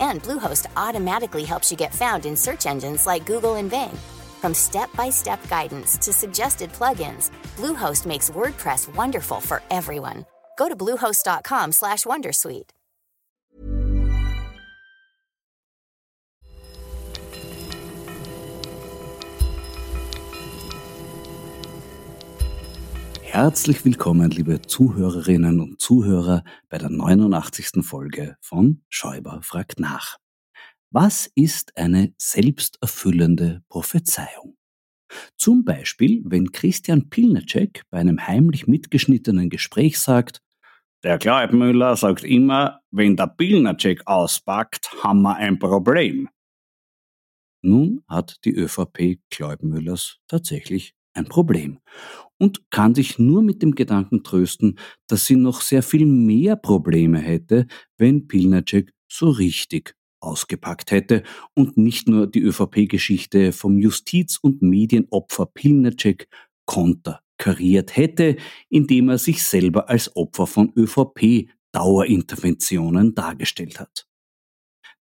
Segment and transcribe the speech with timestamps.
[0.00, 3.96] And Bluehost automatically helps you get found in search engines like Google and Bing.
[4.40, 10.24] From step-by-step guidance to suggested plugins, Bluehost makes WordPress wonderful for everyone.
[10.56, 12.77] Go to bluehost.com/wondersuite.
[23.30, 27.84] Herzlich willkommen, liebe Zuhörerinnen und Zuhörer, bei der 89.
[27.84, 30.16] Folge von Schäuber fragt nach.
[30.90, 34.56] Was ist eine selbsterfüllende Prophezeiung?
[35.36, 40.40] Zum Beispiel, wenn Christian Pilnacek bei einem heimlich mitgeschnittenen Gespräch sagt,
[41.04, 46.30] der Kleibmüller sagt immer, wenn der Pilnacek auspackt, haben wir ein Problem.
[47.60, 51.80] Nun hat die ÖVP Kleubmüllers tatsächlich ein Problem
[52.38, 57.18] und kann sich nur mit dem Gedanken trösten, dass sie noch sehr viel mehr Probleme
[57.18, 61.22] hätte, wenn Pilnacek so richtig ausgepackt hätte
[61.54, 66.26] und nicht nur die ÖVP-Geschichte vom Justiz- und Medienopfer Pilnacek
[66.66, 68.36] konterkariert hätte,
[68.68, 74.06] indem er sich selber als Opfer von ÖVP-Dauerinterventionen dargestellt hat.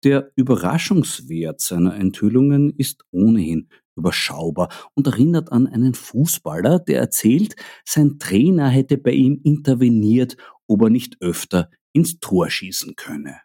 [0.03, 3.67] Der Überraschungswert seiner Enthüllungen ist ohnehin
[3.99, 7.55] überschaubar und erinnert an einen Fußballer, der erzählt,
[7.85, 13.39] sein Trainer hätte bei ihm interveniert, ob er nicht öfter ins Tor schießen könne.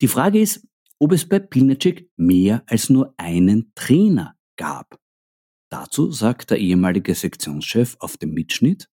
[0.00, 0.66] Die Frage ist,
[0.98, 4.98] ob es bei Pilnacek mehr als nur einen Trainer gab.
[5.70, 8.88] Dazu sagt der ehemalige Sektionschef auf dem Mitschnitt,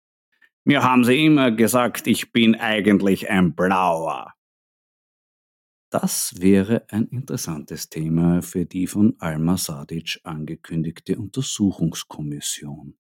[0.65, 4.33] mir haben sie immer gesagt, ich bin eigentlich ein Blauer.
[5.93, 12.97] Das wäre ein interessantes Thema für die von Alma Sadic angekündigte Untersuchungskommission.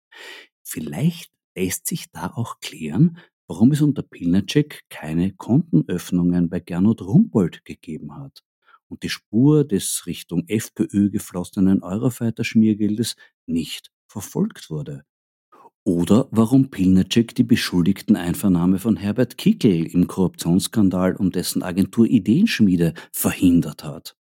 [0.62, 3.16] Vielleicht lässt sich da auch klären,
[3.46, 8.44] warum es unter Pilnacek keine Kontenöffnungen bei Gernot Rumpold gegeben hat
[8.88, 13.16] und die Spur des Richtung FPÖ geflossenen Eurofighter-Schmiergeldes
[13.46, 15.06] nicht verfolgt wurde.
[15.84, 22.94] Oder warum Pilnacek die beschuldigten Einvernahme von Herbert Kickel im Korruptionsskandal um dessen Agentur Ideenschmiede
[23.10, 24.16] verhindert hat.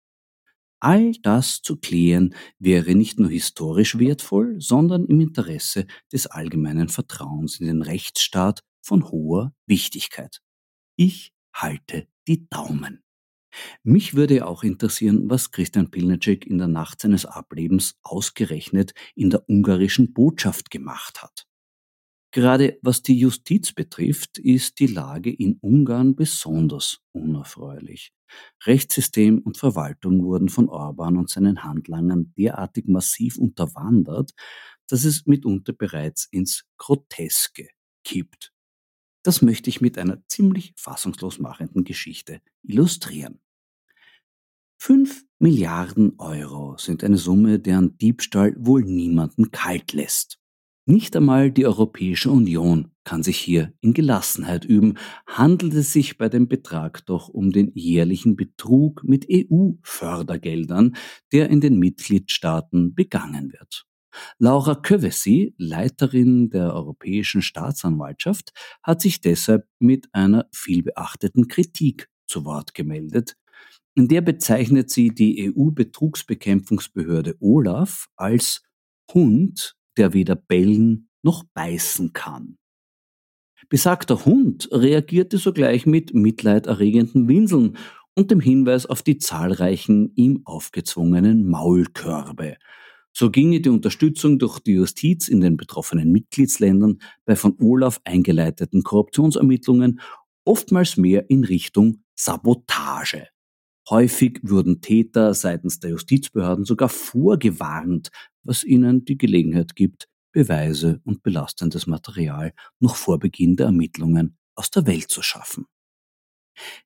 [0.79, 7.59] All das zu klären wäre nicht nur historisch wertvoll, sondern im Interesse des allgemeinen Vertrauens
[7.59, 10.41] in den Rechtsstaat von hoher Wichtigkeit.
[10.95, 13.03] Ich halte die Daumen.
[13.83, 19.47] Mich würde auch interessieren, was Christian Pilnacek in der Nacht seines Ablebens ausgerechnet in der
[19.47, 21.45] ungarischen Botschaft gemacht hat.
[22.31, 28.13] Gerade was die Justiz betrifft, ist die Lage in Ungarn besonders unerfreulich.
[28.65, 34.31] Rechtssystem und Verwaltung wurden von Orban und seinen Handlangern derartig massiv unterwandert,
[34.87, 37.67] dass es mitunter bereits ins Groteske
[38.05, 38.53] kippt.
[39.23, 43.41] Das möchte ich mit einer ziemlich fassungslos machenden Geschichte illustrieren.
[44.79, 50.40] Fünf Milliarden Euro sind eine Summe, deren Diebstahl wohl niemanden kalt lässt.
[50.87, 54.97] Nicht einmal die Europäische Union kann sich hier in Gelassenheit üben,
[55.27, 60.95] handelt es sich bei dem Betrag doch um den jährlichen Betrug mit EU-Fördergeldern,
[61.31, 63.85] der in den Mitgliedstaaten begangen wird.
[64.39, 72.73] Laura Kövesi, Leiterin der Europäischen Staatsanwaltschaft, hat sich deshalb mit einer vielbeachteten Kritik zu Wort
[72.73, 73.37] gemeldet.
[73.93, 78.63] In der bezeichnet sie die EU-Betrugsbekämpfungsbehörde Olaf als
[79.13, 82.57] Hund der weder bellen noch beißen kann.
[83.69, 87.77] Besagter Hund reagierte sogleich mit mitleiderregenden Winseln
[88.15, 92.57] und dem Hinweis auf die zahlreichen ihm aufgezwungenen Maulkörbe.
[93.13, 98.83] So ginge die Unterstützung durch die Justiz in den betroffenen Mitgliedsländern bei von Olaf eingeleiteten
[98.83, 99.99] Korruptionsermittlungen
[100.45, 103.27] oftmals mehr in Richtung Sabotage.
[103.91, 108.09] Häufig wurden Täter seitens der Justizbehörden sogar vorgewarnt,
[108.41, 114.71] was ihnen die Gelegenheit gibt, Beweise und belastendes Material noch vor Beginn der Ermittlungen aus
[114.71, 115.65] der Welt zu schaffen.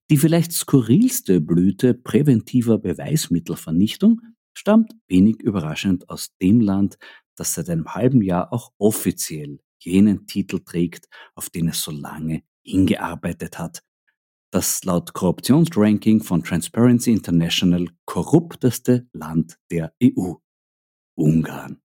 [0.10, 4.22] Die vielleicht skurrilste Blüte präventiver Beweismittelvernichtung
[4.58, 6.98] stammt wenig überraschend aus dem Land,
[7.36, 12.42] das seit einem halben Jahr auch offiziell jenen Titel trägt, auf den es so lange
[12.64, 13.84] hingearbeitet hat,
[14.56, 20.36] das laut Korruptionsranking von Transparency International korrupteste Land der EU.
[21.16, 21.82] Ungarn.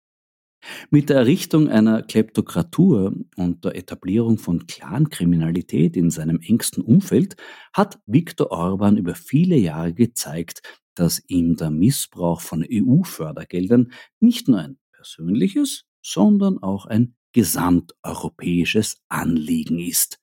[0.90, 7.36] Mit der Errichtung einer Kleptokratur und der Etablierung von Clankriminalität in seinem engsten Umfeld
[7.72, 10.64] hat Viktor Orban über viele Jahre gezeigt,
[10.96, 19.78] dass ihm der Missbrauch von EU-Fördergeldern nicht nur ein persönliches, sondern auch ein gesamteuropäisches Anliegen
[19.78, 20.20] ist.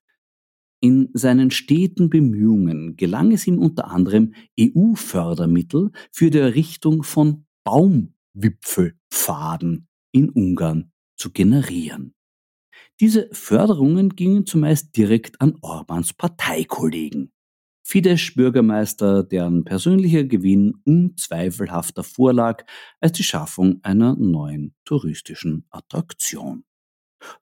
[0.85, 9.87] In seinen steten Bemühungen gelang es ihm unter anderem, EU-Fördermittel für die Errichtung von Baumwipfelpfaden
[10.11, 12.17] in Ungarn zu generieren.
[12.99, 17.31] Diese Förderungen gingen zumeist direkt an Orbans Parteikollegen.
[17.85, 22.65] Fidesz-Bürgermeister, deren persönlicher Gewinn unzweifelhafter vorlag
[23.01, 26.65] als die Schaffung einer neuen touristischen Attraktion.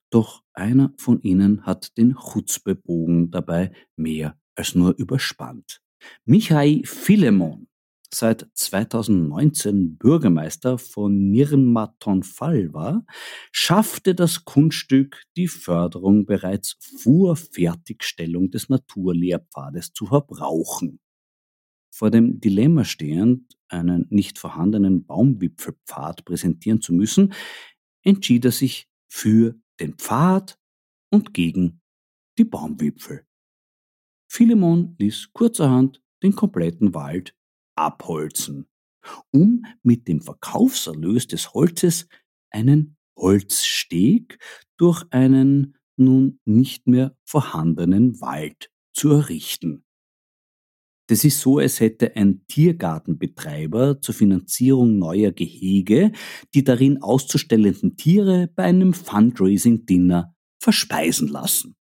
[0.09, 5.81] Doch einer von ihnen hat den Chutzpebogen dabei mehr als nur überspannt.
[6.25, 7.67] Michai Philemon,
[8.13, 13.05] seit 2019 Bürgermeister von Nirmaton-Fall war,
[13.51, 20.99] schaffte das Kunststück, die Förderung bereits vor Fertigstellung des Naturlehrpfades zu verbrauchen.
[21.93, 27.33] Vor dem Dilemma stehend, einen nicht vorhandenen Baumwipfelpfad präsentieren zu müssen,
[28.03, 30.59] entschied er sich für den Pfad
[31.11, 31.81] und gegen
[32.37, 33.25] die Baumwipfel.
[34.31, 37.35] Philemon ließ kurzerhand den kompletten Wald
[37.75, 38.69] abholzen,
[39.31, 42.07] um mit dem Verkaufserlös des Holzes
[42.51, 44.37] einen Holzsteg
[44.77, 49.83] durch einen nun nicht mehr vorhandenen Wald zu errichten.
[51.11, 56.13] Das ist so, als hätte ein Tiergartenbetreiber zur Finanzierung neuer Gehege
[56.53, 61.75] die darin auszustellenden Tiere bei einem Fundraising-Dinner verspeisen lassen.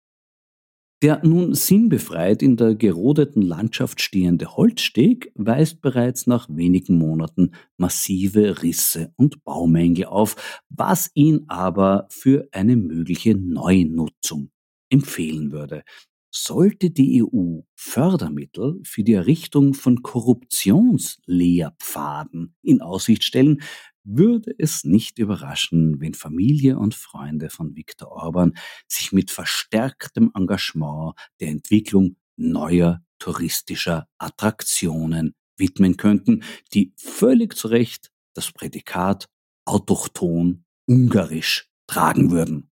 [1.01, 8.65] Der nun sinnbefreit in der gerodeten Landschaft stehende Holzsteg weist bereits nach wenigen Monaten massive
[8.65, 14.51] Risse und Baumängel auf, was ihn aber für eine mögliche Neunutzung
[14.91, 15.85] empfehlen würde.
[16.33, 23.61] Sollte die EU Fördermittel für die Errichtung von Korruptionslehrpfaden in Aussicht stellen,
[24.05, 28.55] würde es nicht überraschen, wenn Familie und Freunde von Viktor Orban
[28.89, 36.43] sich mit verstärktem Engagement der Entwicklung neuer touristischer Attraktionen widmen könnten,
[36.73, 39.29] die völlig zu Recht das Prädikat
[39.65, 42.70] autochton ungarisch tragen würden.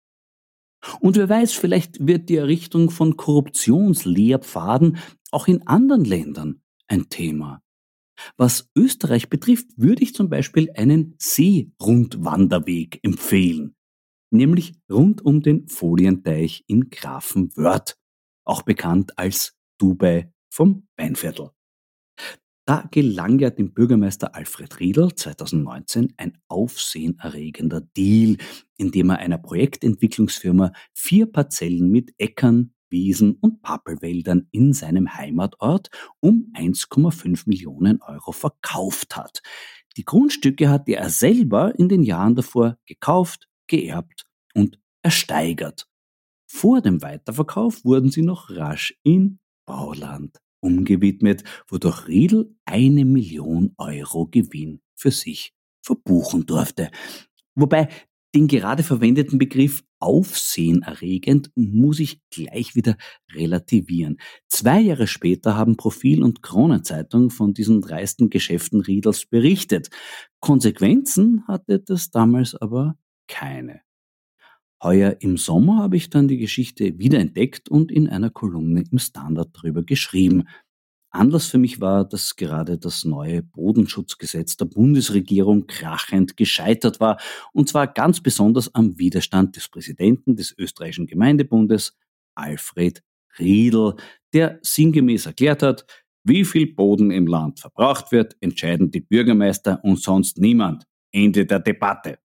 [1.00, 4.98] Und wer weiß, vielleicht wird die Errichtung von Korruptionslehrpfaden
[5.31, 7.62] auch in anderen Ländern ein Thema.
[8.38, 13.75] Was Österreich betrifft, würde ich zum Beispiel einen Seerundwanderweg empfehlen,
[14.30, 17.98] nämlich rund um den Folienteich in Grafenwörth,
[18.45, 21.51] auch bekannt als Dubai vom Weinviertel.
[22.71, 28.38] Da gelang ja dem Bürgermeister Alfred Riedl 2019 ein aufsehenerregender Deal,
[28.77, 35.89] indem er einer Projektentwicklungsfirma vier Parzellen mit Äckern, Wiesen und Pappelwäldern in seinem Heimatort
[36.21, 39.41] um 1,5 Millionen Euro verkauft hat.
[39.97, 45.89] Die Grundstücke hatte er selber in den Jahren davor gekauft, geerbt und ersteigert.
[46.47, 54.28] Vor dem Weiterverkauf wurden sie noch rasch in Bauland umgewidmet, wodurch Riedl eine Million Euro
[54.28, 56.90] Gewinn für sich verbuchen durfte.
[57.56, 57.90] Wobei
[58.33, 62.95] den gerade verwendeten Begriff aufsehenerregend muss ich gleich wieder
[63.33, 64.18] relativieren.
[64.47, 69.90] Zwei Jahre später haben Profil und Kronenzeitung von diesen dreisten Geschäften Riedels berichtet.
[70.40, 72.95] Konsequenzen hatte das damals aber
[73.28, 73.81] keine.
[74.83, 79.50] Heuer im Sommer habe ich dann die Geschichte wiederentdeckt und in einer Kolumne im Standard
[79.54, 80.47] darüber geschrieben.
[81.11, 87.19] Anlass für mich war, dass gerade das neue Bodenschutzgesetz der Bundesregierung krachend gescheitert war,
[87.54, 91.97] und zwar ganz besonders am Widerstand des Präsidenten des österreichischen Gemeindebundes,
[92.33, 93.04] Alfred
[93.38, 93.95] Riedl,
[94.33, 95.85] der sinngemäß erklärt hat,
[96.23, 100.85] wie viel Boden im Land verbraucht wird, entscheiden die Bürgermeister und sonst niemand.
[101.11, 102.20] Ende der Debatte.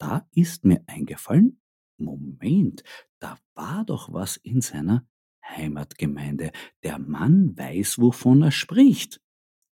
[0.00, 1.60] Da ist mir eingefallen,
[1.98, 2.82] Moment,
[3.18, 5.06] da war doch was in seiner
[5.46, 6.52] Heimatgemeinde.
[6.82, 9.20] Der Mann weiß, wovon er spricht.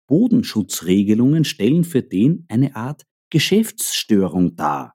[0.06, 4.94] Bodenschutzregelungen stellen für den eine Art Geschäftsstörung dar.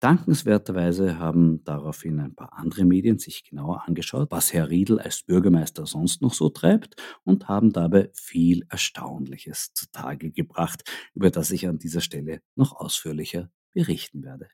[0.00, 5.86] Dankenswerterweise haben daraufhin ein paar andere Medien sich genauer angeschaut, was Herr Riedl als Bürgermeister
[5.86, 11.78] sonst noch so treibt und haben dabei viel Erstaunliches zutage gebracht, über das ich an
[11.78, 14.48] dieser Stelle noch ausführlicher berichten werde.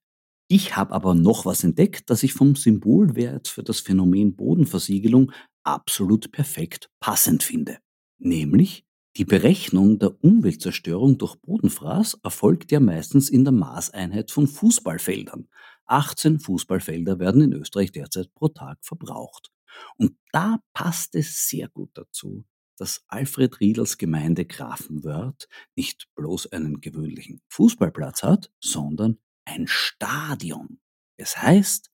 [0.48, 6.30] Ich habe aber noch was entdeckt, das ich vom Symbolwert für das Phänomen Bodenversiegelung absolut
[6.30, 7.78] perfekt passend finde.
[8.18, 8.84] Nämlich
[9.16, 15.48] die Berechnung der Umweltzerstörung durch Bodenfraß erfolgt ja meistens in der Maßeinheit von Fußballfeldern.
[15.86, 19.50] 18 Fußballfelder werden in Österreich derzeit pro Tag verbraucht.
[19.96, 22.44] Und da passt es sehr gut dazu,
[22.76, 30.80] dass Alfred Riedels Gemeinde Grafenwörth nicht bloß einen gewöhnlichen Fußballplatz hat, sondern ein Stadion.
[31.16, 31.90] Es heißt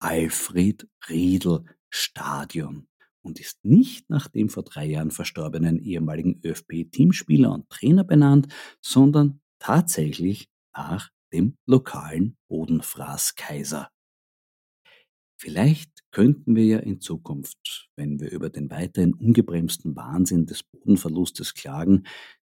[0.00, 2.88] Alfred Riedel Stadion
[3.22, 9.40] und ist nicht nach dem vor drei Jahren verstorbenen ehemaligen ÖFB-Teamspieler und Trainer benannt, sondern
[9.58, 13.90] tatsächlich nach dem lokalen Bodenfraßkaiser.
[15.44, 21.52] Vielleicht könnten wir ja in Zukunft, wenn wir über den weiterhin ungebremsten Wahnsinn des Bodenverlustes
[21.52, 22.04] klagen,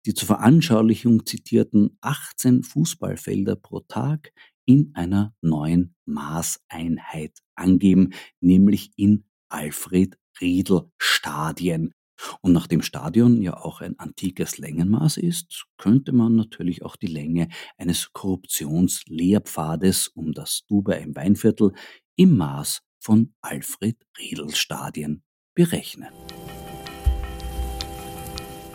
[0.06, 4.30] die zur Veranschaulichung zitierten 18 Fußballfelder pro Tag
[4.64, 11.94] in einer neuen Maßeinheit angeben, nämlich in Alfred Riedel Stadien.
[12.42, 17.48] Und nachdem Stadion ja auch ein antikes Längenmaß ist, könnte man natürlich auch die Länge
[17.76, 21.72] eines Korruptionslehrpfades um das Dubai im Weinviertel
[22.16, 25.22] im Maß von Alfred Riedel Stadien
[25.54, 26.12] berechnen.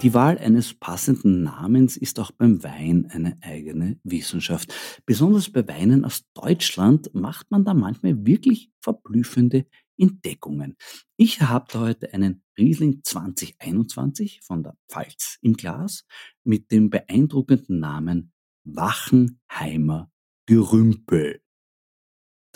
[0.02, 4.74] Die Wahl eines passenden Namens ist auch beim Wein eine eigene Wissenschaft.
[5.06, 9.66] Besonders bei Weinen aus Deutschland macht man da manchmal wirklich verblüffende
[9.98, 10.78] Entdeckungen.
[11.18, 16.06] Ich habe heute einen Riesling 2021 von der Pfalz im Glas
[16.46, 18.32] mit dem beeindruckenden Namen
[18.64, 20.10] Wachenheimer
[20.46, 21.42] Gerümpel.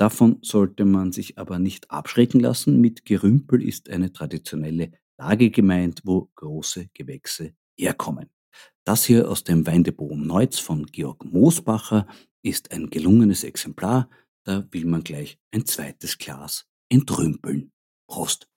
[0.04, 2.82] Davon sollte man sich aber nicht abschrecken lassen.
[2.82, 8.30] Mit Gerümpel ist eine traditionelle Lage gemeint, wo große Gewächse herkommen.
[8.84, 12.06] Das hier aus dem Weindepot Neutz von Georg Moosbacher
[12.42, 14.10] ist ein gelungenes Exemplar.
[14.44, 17.72] Da will man gleich ein zweites Glas entrümpeln.
[18.06, 18.53] Prost!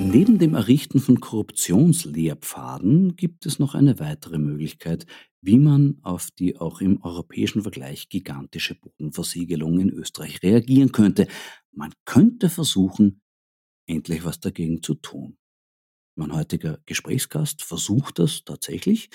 [0.00, 5.06] Neben dem Errichten von Korruptionslehrpfaden gibt es noch eine weitere Möglichkeit,
[5.40, 11.26] wie man auf die auch im europäischen Vergleich gigantische Bodenversiegelung in Österreich reagieren könnte.
[11.72, 13.22] Man könnte versuchen,
[13.86, 15.36] endlich was dagegen zu tun.
[16.16, 19.10] Mein heutiger Gesprächsgast versucht das tatsächlich.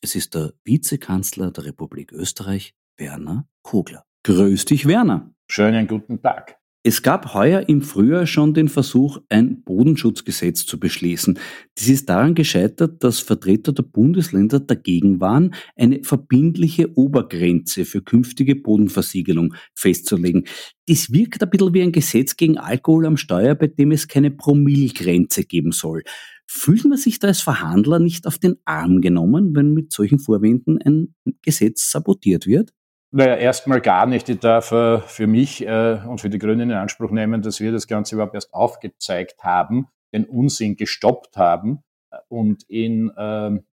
[0.00, 4.04] Es ist der Vizekanzler der Republik Österreich, Werner Kogler.
[4.22, 5.34] Grüß dich, Werner.
[5.48, 6.59] Schönen guten Tag.
[6.82, 11.38] Es gab heuer im Frühjahr schon den Versuch, ein Bodenschutzgesetz zu beschließen.
[11.76, 18.56] Dies ist daran gescheitert, dass Vertreter der Bundesländer dagegen waren, eine verbindliche Obergrenze für künftige
[18.56, 20.46] Bodenversiegelung festzulegen.
[20.88, 24.30] Dies wirkt ein bisschen wie ein Gesetz gegen Alkohol am Steuer, bei dem es keine
[24.30, 26.02] Promillgrenze geben soll.
[26.46, 30.78] Fühlt man sich da als Verhandler nicht auf den Arm genommen, wenn mit solchen Vorwänden
[30.78, 32.72] ein Gesetz sabotiert wird?
[33.12, 34.28] Naja, erstmal gar nicht.
[34.28, 37.72] Ich darf äh, für mich äh, und für die Grünen in Anspruch nehmen, dass wir
[37.72, 43.64] das Ganze überhaupt erst aufgezeigt haben, den Unsinn gestoppt haben äh, und in, ähm,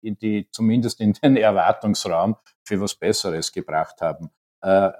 [0.00, 4.30] in die, zumindest in den Erwartungsraum für was Besseres gebracht haben.
[4.62, 4.90] Äh,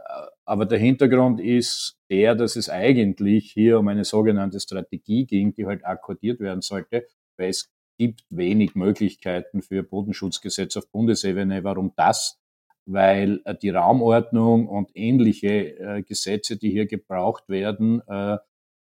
[0.44, 5.66] aber der Hintergrund ist der, dass es eigentlich hier um eine sogenannte Strategie ging, die
[5.66, 7.06] halt akkordiert werden sollte,
[7.36, 11.62] weil es gibt wenig Möglichkeiten für Bodenschutzgesetz auf Bundesebene.
[11.62, 12.40] Warum das?
[12.88, 18.38] Weil äh, die Raumordnung und ähnliche äh, Gesetze, die hier gebraucht werden, äh,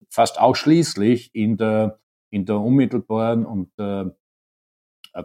[0.10, 2.00] fast ausschließlich in der,
[2.30, 3.72] in der unmittelbaren und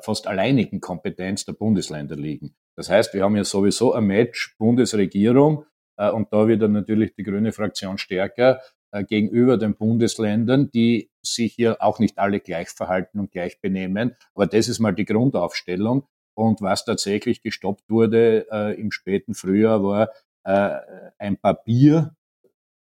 [0.03, 2.55] fast alleinigen Kompetenz der Bundesländer liegen.
[2.77, 7.53] Das heißt, wir haben ja sowieso ein Match Bundesregierung und da wieder natürlich die grüne
[7.53, 8.61] Fraktion stärker
[9.09, 14.17] gegenüber den Bundesländern, die sich hier auch nicht alle gleich verhalten und gleich benehmen.
[14.35, 16.07] Aber das ist mal die Grundaufstellung.
[16.41, 20.09] Und was tatsächlich gestoppt wurde äh, im späten Frühjahr war
[20.45, 20.79] äh,
[21.19, 22.17] ein Papier,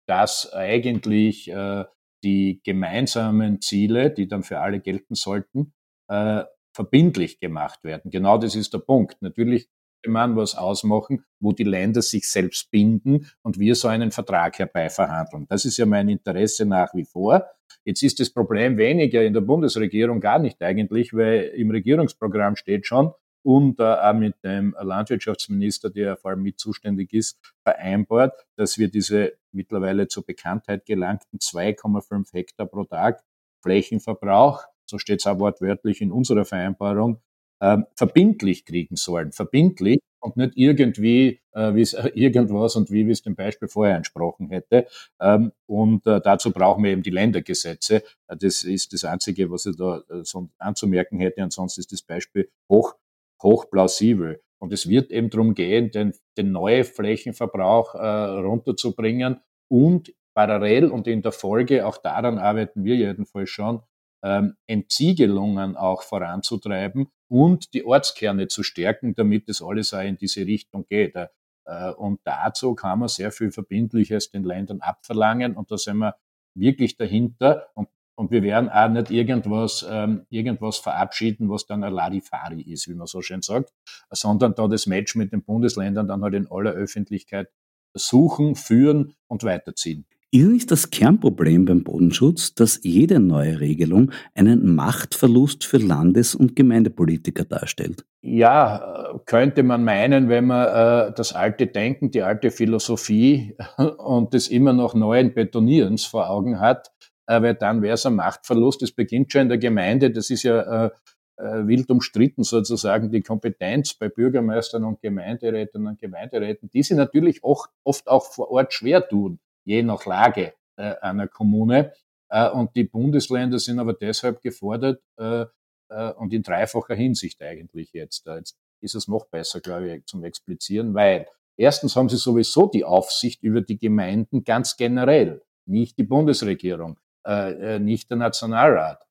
[0.07, 1.83] das eigentlich äh,
[2.23, 5.73] die gemeinsamen Ziele, die dann für alle gelten sollten,
[6.07, 8.11] äh, verbindlich gemacht werden.
[8.11, 9.21] Genau das ist der Punkt.
[9.21, 9.67] Natürlich
[10.03, 14.57] kann man was ausmachen, wo die Länder sich selbst binden und wir so einen Vertrag
[14.57, 15.47] herbeiverhandeln.
[15.49, 17.45] Das ist ja mein Interesse nach wie vor.
[17.83, 22.87] Jetzt ist das Problem weniger in der Bundesregierung gar nicht eigentlich, weil im Regierungsprogramm steht
[22.87, 23.11] schon,
[23.43, 28.89] und äh, auch mit dem Landwirtschaftsminister, der vor allem mit zuständig ist, vereinbart, dass wir
[28.89, 33.23] diese mittlerweile zur Bekanntheit gelangten 2,5 Hektar pro Tag
[33.61, 37.21] Flächenverbrauch, so steht es auch wortwörtlich in unserer Vereinbarung,
[37.61, 39.31] ähm, verbindlich kriegen sollen.
[39.31, 43.67] Verbindlich und nicht irgendwie, äh, wie es äh, irgendwas und wie wir es dem Beispiel
[43.67, 44.87] vorher entsprochen hätte.
[45.21, 48.03] Ähm, und äh, dazu brauchen wir eben die Ländergesetze.
[48.27, 51.41] Äh, das ist das Einzige, was ich da äh, so anzumerken hätte.
[51.41, 52.95] Ansonsten ist das Beispiel hoch
[53.43, 54.41] hochplausibel.
[54.59, 58.07] Und es wird eben darum gehen, den, den neuen Flächenverbrauch äh,
[58.39, 63.81] runterzubringen und parallel und in der Folge, auch daran arbeiten wir jedenfalls schon,
[64.23, 70.45] ähm, Entsiegelungen auch voranzutreiben und die Ortskerne zu stärken, damit es alles auch in diese
[70.45, 71.15] Richtung geht.
[71.15, 76.15] Äh, und dazu kann man sehr viel Verbindliches den Ländern abverlangen und da sind wir
[76.55, 81.93] wirklich dahinter und und wir werden auch nicht irgendwas, ähm, irgendwas verabschieden, was dann ein
[81.93, 83.73] Ladifari ist, wie man so schön sagt,
[84.11, 87.49] sondern da das Match mit den Bundesländern dann halt in aller Öffentlichkeit
[87.93, 90.05] suchen, führen und weiterziehen.
[90.31, 96.55] Ist nicht das Kernproblem beim Bodenschutz, dass jede neue Regelung einen Machtverlust für Landes- und
[96.55, 98.03] Gemeindepolitiker darstellt?
[98.23, 100.67] Ja, könnte man meinen, wenn man
[101.09, 103.55] äh, das alte Denken, die alte Philosophie
[103.97, 106.91] und das immer noch neuen Betonierens vor Augen hat,
[107.25, 108.81] weil dann wäre es ein Machtverlust.
[108.81, 110.89] Das beginnt schon in der Gemeinde, das ist ja äh,
[111.37, 117.43] äh, wild umstritten sozusagen, die Kompetenz bei Bürgermeistern und Gemeinderäten und Gemeinderäten, die sie natürlich
[117.43, 121.93] oft, oft auch vor Ort schwer tun je nach Lage äh, einer Kommune.
[122.29, 125.45] Äh, und die Bundesländer sind aber deshalb gefordert äh,
[125.89, 128.27] äh, und in dreifacher Hinsicht eigentlich jetzt.
[128.27, 131.27] Äh, jetzt ist es noch besser, glaube ich, zum Explizieren, weil
[131.57, 137.79] erstens haben sie sowieso die Aufsicht über die Gemeinden ganz generell, nicht die Bundesregierung, äh,
[137.79, 139.05] nicht der Nationalrat.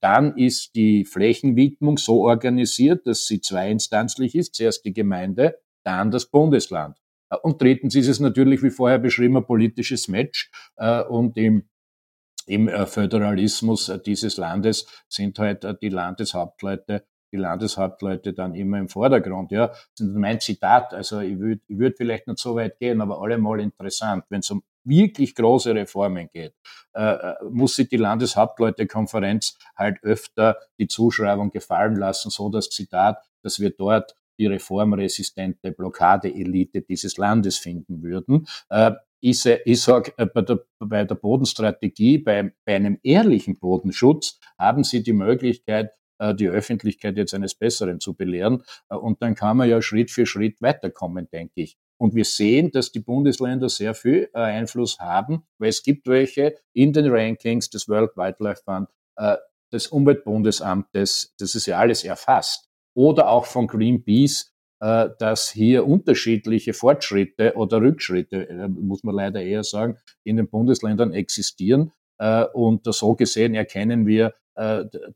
[0.00, 4.54] Dann ist die Flächenwidmung so organisiert, dass sie zweiinstanzlich ist.
[4.54, 6.96] Zuerst die Gemeinde, dann das Bundesland.
[7.30, 10.50] Äh, und drittens ist es natürlich, wie vorher beschrieben, ein politisches Match.
[10.76, 11.68] Äh, und im,
[12.46, 19.52] im äh, Föderalismus dieses Landes sind halt die Landeshauptleute die Landeshauptleute dann immer im Vordergrund.
[19.52, 20.92] Ja, das ist mein Zitat.
[20.92, 24.24] Also ich würde ich würd vielleicht nicht so weit gehen, aber allemal interessant.
[24.30, 26.54] Wenn es um wirklich große Reformen geht,
[26.94, 33.60] äh, muss sich die Landeshauptleutekonferenz halt öfter die Zuschreibung gefallen lassen, so das Zitat, dass
[33.60, 38.46] wir dort die reformresistente Blockadeelite dieses Landes finden würden.
[38.70, 44.40] Äh, ich, ich sage, äh, bei der, bei der Bodenstrategie, bei, bei einem ehrlichen Bodenschutz
[44.58, 48.62] haben Sie die Möglichkeit, äh, die Öffentlichkeit jetzt eines Besseren zu belehren.
[48.88, 51.76] Und dann kann man ja Schritt für Schritt weiterkommen, denke ich.
[52.00, 56.92] Und wir sehen, dass die Bundesländer sehr viel Einfluss haben, weil es gibt welche in
[56.92, 58.88] den Rankings des World Wildlife Fund,
[59.72, 66.72] des Umweltbundesamtes, das ist ja alles erfasst oder auch von Greenpeace, äh, dass hier unterschiedliche
[66.72, 71.92] Fortschritte oder Rückschritte, äh, muss man leider eher sagen, in den Bundesländern existieren.
[72.18, 74.34] Äh, und so gesehen erkennen wir,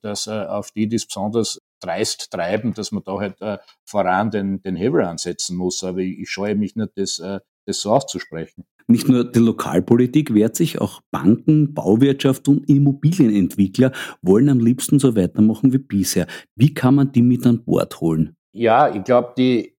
[0.00, 3.36] dass auf die, die es besonders dreist treiben, dass man da halt
[3.84, 5.84] voran den, den Hebel ansetzen muss.
[5.84, 7.22] Aber ich, scheue mich nicht, das,
[7.66, 8.64] das so auszusprechen.
[8.86, 15.16] Nicht nur die Lokalpolitik wehrt sich, auch Banken, Bauwirtschaft und Immobilienentwickler wollen am liebsten so
[15.16, 16.26] weitermachen wie bisher.
[16.54, 18.36] Wie kann man die mit an Bord holen?
[18.52, 19.78] Ja, ich glaube, die,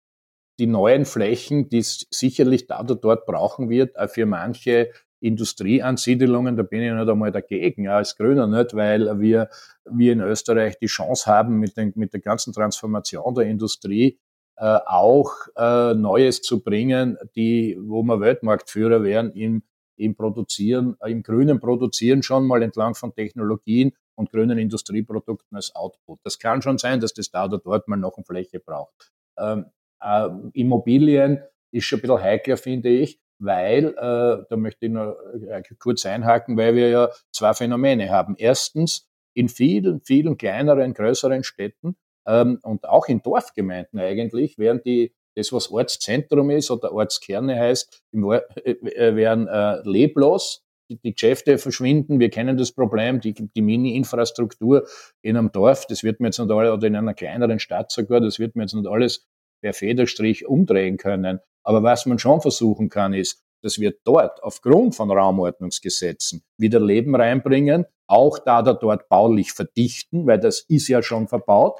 [0.59, 4.91] die neuen Flächen, die es sicherlich da oder dort brauchen wird, für manche
[5.25, 9.49] Industrieansiedelungen, da bin ich nicht einmal dagegen, ja, als Grüner nicht, weil wir,
[9.89, 14.19] wir in Österreich die Chance haben, mit, den, mit der ganzen Transformation der Industrie
[14.57, 19.63] äh, auch äh, Neues zu bringen, die, wo wir Weltmarktführer wären im,
[19.97, 25.75] im Produzieren, äh, im grünen Produzieren schon mal entlang von Technologien und grünen Industrieprodukten als
[25.75, 26.19] Output.
[26.23, 29.11] Das kann schon sein, dass das da oder dort mal noch eine Fläche braucht.
[29.37, 29.65] Ähm,
[30.01, 35.15] äh, Immobilien ist schon ein bisschen heikler, finde ich, weil, äh, da möchte ich noch
[35.47, 38.35] äh, kurz einhaken, weil wir ja zwei Phänomene haben.
[38.37, 41.95] Erstens, in vielen, vielen kleineren, größeren Städten
[42.27, 48.01] ähm, und auch in Dorfgemeinden eigentlich werden die das, was Ortszentrum ist oder Ortskerne heißt,
[48.13, 50.61] äh, äh, werden äh, leblos.
[50.89, 52.19] Die, die, Geschäfte verschwinden.
[52.19, 54.87] Wir kennen das Problem, die, die Mini-Infrastruktur
[55.23, 58.21] in einem Dorf, das wird mir jetzt nicht alles, oder in einer kleineren Stadt sogar,
[58.21, 59.27] das wird mir jetzt nicht alles
[59.63, 61.39] per Federstrich umdrehen können.
[61.65, 67.15] Aber was man schon versuchen kann, ist, dass wir dort aufgrund von Raumordnungsgesetzen wieder Leben
[67.15, 71.79] reinbringen, auch da da dort baulich verdichten, weil das ist ja schon verbaut.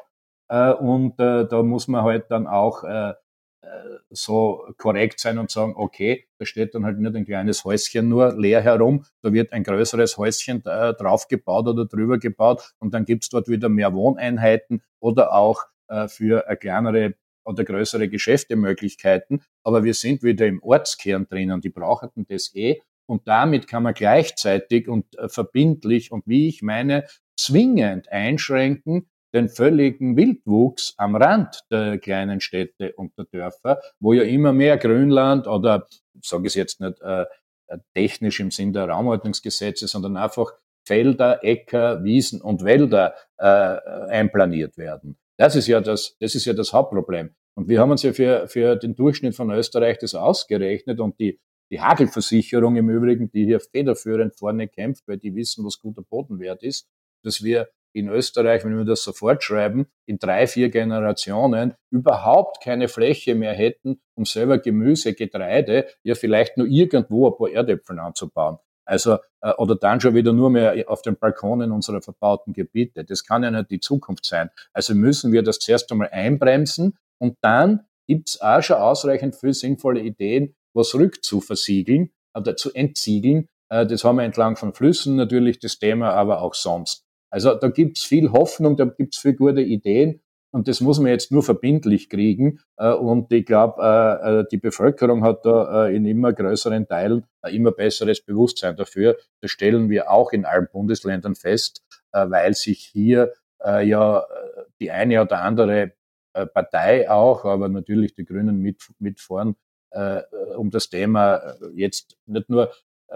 [0.50, 3.14] Äh, und äh, da muss man halt dann auch äh,
[4.10, 8.34] so korrekt sein und sagen, okay, da steht dann halt nicht ein kleines Häuschen nur
[8.34, 13.30] leer herum, da wird ein größeres Häuschen drauf gebaut oder drüber gebaut und dann gibt's
[13.30, 15.64] dort wieder mehr Wohneinheiten oder auch
[16.08, 19.44] für kleinere oder größere Geschäftemöglichkeiten.
[19.64, 22.82] Aber wir sind wieder im Ortskern drinnen, die brauchten das eh.
[23.08, 27.06] Und damit kann man gleichzeitig und verbindlich und wie ich meine,
[27.38, 34.24] zwingend einschränken, den völligen Wildwuchs am Rand der kleinen Städte und der Dörfer, wo ja
[34.24, 35.88] immer mehr Grünland oder,
[36.20, 37.26] ich sage es jetzt nicht äh,
[37.94, 40.54] technisch im Sinn der Raumordnungsgesetze, sondern einfach
[40.88, 45.18] Felder, Äcker, Wiesen und Wälder äh, einplaniert werden.
[45.38, 47.36] Das ist ja das, das ist ja das Hauptproblem.
[47.58, 51.40] Und wir haben uns ja für, für den Durchschnitt von Österreich das ausgerechnet und die,
[51.72, 56.64] die Hagelversicherung im Übrigen, die hier federführend vorne kämpft, weil die wissen, was guter Bodenwert
[56.64, 56.88] ist,
[57.24, 62.90] dass wir in Österreich, wenn wir das sofort schreiben, in drei, vier Generationen überhaupt keine
[62.90, 68.58] Fläche mehr hätten, um selber Gemüse, Getreide, ja vielleicht nur irgendwo ein paar Erdäpfel anzubauen.
[68.86, 73.04] Also, äh, oder dann schon wieder nur mehr auf den Balkonen unserer verbauten Gebiete.
[73.04, 74.50] Das kann ja nicht die Zukunft sein.
[74.74, 80.02] Also müssen wir das zuerst einmal einbremsen und dann gibt's auch schon ausreichend viele sinnvolle
[80.02, 83.48] Ideen, was rückzuversiegeln oder zu entziegeln.
[83.70, 87.04] Äh, das haben wir entlang von Flüssen natürlich das Thema, aber auch sonst.
[87.32, 90.22] Also da gibt's viel Hoffnung, da gibt's viel gute Ideen
[90.56, 92.62] und das muss man jetzt nur verbindlich kriegen.
[92.78, 97.54] Äh, und ich glaube, äh, äh, die Bevölkerung hat da in immer größeren Teilen ein
[97.54, 99.18] immer besseres Bewusstsein dafür.
[99.42, 104.24] Das stellen wir auch in allen Bundesländern fest, weil sich hier ja
[104.80, 105.92] die eine oder andere
[106.54, 109.56] Partei auch, aber natürlich die Grünen mit, mit vorn,
[110.56, 112.72] um das Thema jetzt nicht nur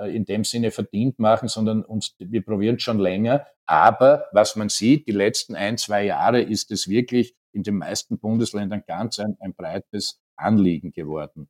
[0.08, 3.45] in dem Sinne verdient machen, sondern uns, wir probieren schon länger.
[3.65, 8.19] Aber was man sieht, die letzten ein, zwei Jahre ist es wirklich in den meisten
[8.19, 11.49] Bundesländern ganz ein, ein breites Anliegen geworden.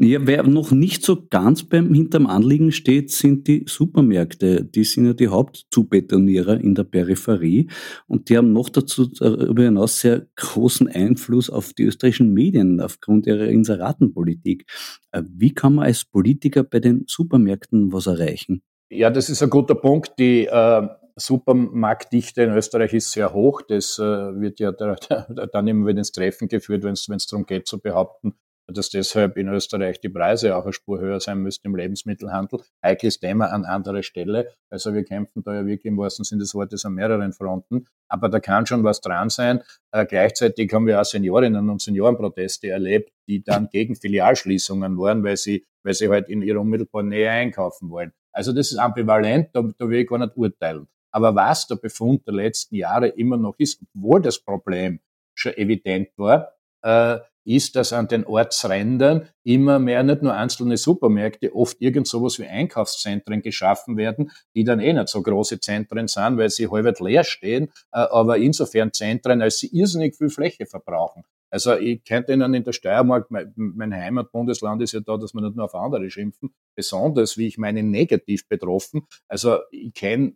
[0.00, 4.64] Ja, wer noch nicht so ganz beim hinterm Anliegen steht, sind die Supermärkte.
[4.64, 7.68] Die sind ja die Hauptzubetonierer in der Peripherie
[8.06, 13.26] und die haben noch dazu darüber hinaus sehr großen Einfluss auf die österreichischen Medien aufgrund
[13.26, 14.66] ihrer Inseratenpolitik.
[15.10, 18.62] Äh, wie kann man als Politiker bei den Supermärkten was erreichen?
[18.90, 20.12] Ja, das ist ein guter Punkt.
[20.20, 23.62] Die äh, Supermarktdichte in Österreich ist sehr hoch.
[23.62, 27.46] Das äh, wird ja da, da, dann immer wieder ins Treffen geführt, wenn es darum
[27.46, 28.34] geht zu behaupten,
[28.72, 32.60] dass deshalb in Österreich die Preise auch eine Spur höher sein müssten im Lebensmittelhandel.
[32.84, 34.52] Heikles Thema an anderer Stelle.
[34.70, 37.86] Also wir kämpfen da ja wirklich im wahrsten Sinne des Wortes an mehreren Fronten.
[38.08, 39.62] Aber da kann schon was dran sein.
[39.90, 45.36] Äh, gleichzeitig haben wir auch Seniorinnen und Seniorenproteste erlebt, die dann gegen Filialschließungen waren, weil
[45.36, 48.12] sie, weil sie halt in ihrer unmittelbaren Nähe einkaufen wollen.
[48.32, 50.86] Also das ist ambivalent, da, da will ich gar nicht urteilen.
[51.10, 55.00] Aber was der Befund der letzten Jahre immer noch ist, obwohl das Problem
[55.34, 56.52] schon evident war,
[56.82, 62.38] äh, ist, dass an den Ortsrändern immer mehr nicht nur einzelne Supermärkte, oft irgend sowas
[62.38, 67.00] wie Einkaufszentren geschaffen werden, die dann eh nicht so große Zentren sind, weil sie halb
[67.00, 71.24] leer stehen, äh, aber insofern Zentren, als sie irrsinnig viel Fläche verbrauchen.
[71.50, 75.40] Also ich könnte Ihnen in der Steiermark, mein, mein Heimatbundesland ist ja da, dass wir
[75.40, 79.06] nicht nur auf andere schimpfen, besonders wie ich meine negativ betroffen.
[79.28, 80.34] Also ich kenne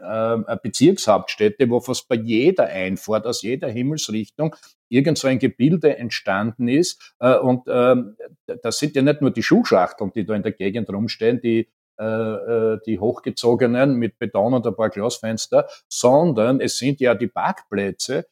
[0.00, 4.54] äh, Bezirkshauptstädte, wo fast bei jeder Einfahrt aus jeder Himmelsrichtung
[4.88, 7.14] irgend so ein Gebilde entstanden ist.
[7.18, 8.16] Äh, und ähm,
[8.62, 12.04] das sind ja nicht nur die Schuhschachteln, die da in der Gegend rumstehen, die äh,
[12.04, 18.26] äh, die hochgezogenen mit Beton und ein paar Glasfenster, sondern es sind ja die Parkplätze,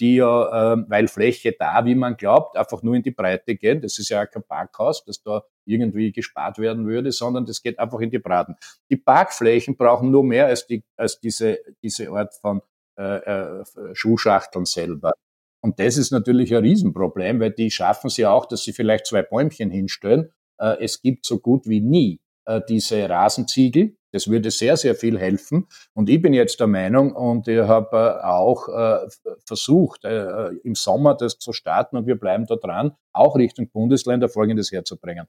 [0.00, 3.80] die ja, äh, weil Fläche da, wie man glaubt, einfach nur in die Breite gehen.
[3.80, 8.00] Das ist ja kein Parkhaus, das da irgendwie gespart werden würde, sondern das geht einfach
[8.00, 8.56] in die Braten.
[8.90, 12.62] Die Parkflächen brauchen nur mehr als, die, als diese, diese Art von
[12.98, 15.12] äh, äh, Schuhschachteln selber.
[15.60, 19.22] Und das ist natürlich ein Riesenproblem, weil die schaffen ja auch, dass sie vielleicht zwei
[19.22, 20.32] Bäumchen hinstellen.
[20.58, 25.18] Äh, es gibt so gut wie nie äh, diese Rasenziegel, das würde sehr, sehr viel
[25.18, 25.68] helfen.
[25.94, 29.06] Und ich bin jetzt der Meinung, und ich habe äh, auch äh,
[29.46, 34.28] versucht, äh, im Sommer das zu starten, und wir bleiben da dran, auch Richtung Bundesländer
[34.28, 35.26] Folgendes herzubringen.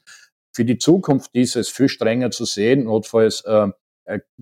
[0.55, 3.67] Für die Zukunft dieses viel strenger zu sehen, notfalls äh,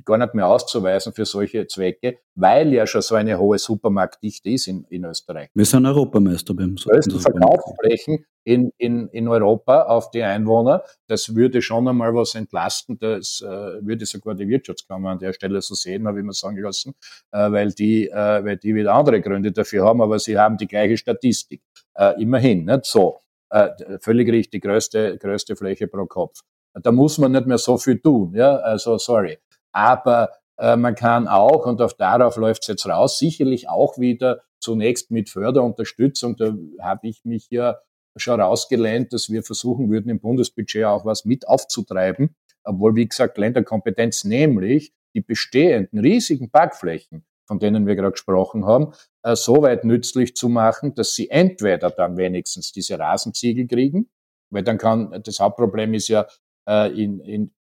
[0.05, 4.67] gar nicht mehr auszuweisen für solche Zwecke, weil ja schon so eine hohe Supermarktdichte ist
[4.67, 5.49] in, in Österreich.
[5.53, 10.83] Wir sind Europameister beim Größten Verkaufsflächen in, in, in Europa auf die Einwohner.
[11.07, 12.97] Das würde schon einmal was entlasten.
[12.97, 16.57] Das äh, würde sogar die Wirtschaftskammer an der Stelle so sehen, habe ich mir sagen
[16.57, 16.93] lassen,
[17.31, 20.67] äh, weil, die, äh, weil die wieder andere Gründe dafür haben, aber sie haben die
[20.67, 21.61] gleiche Statistik.
[21.95, 23.19] Äh, immerhin, nicht so.
[23.49, 26.41] Äh, völlig richtig, größte, größte Fläche pro Kopf.
[26.73, 28.33] Da muss man nicht mehr so viel tun.
[28.35, 29.39] Ja, also sorry.
[29.77, 34.41] Aber äh, man kann auch, und auf darauf läuft es jetzt raus, sicherlich auch wieder
[34.59, 36.35] zunächst mit Förderunterstützung.
[36.35, 37.77] Da habe ich mich ja
[38.15, 43.37] schon rausgelehnt, dass wir versuchen würden, im Bundesbudget auch was mit aufzutreiben, obwohl, wie gesagt,
[43.37, 49.85] Länderkompetenz, nämlich die bestehenden riesigen Parkflächen, von denen wir gerade gesprochen haben, äh, so weit
[49.85, 54.09] nützlich zu machen, dass sie entweder dann wenigstens diese Rasenziegel kriegen,
[54.49, 56.25] weil dann kann, das Hauptproblem ist ja,
[56.67, 57.51] in, in,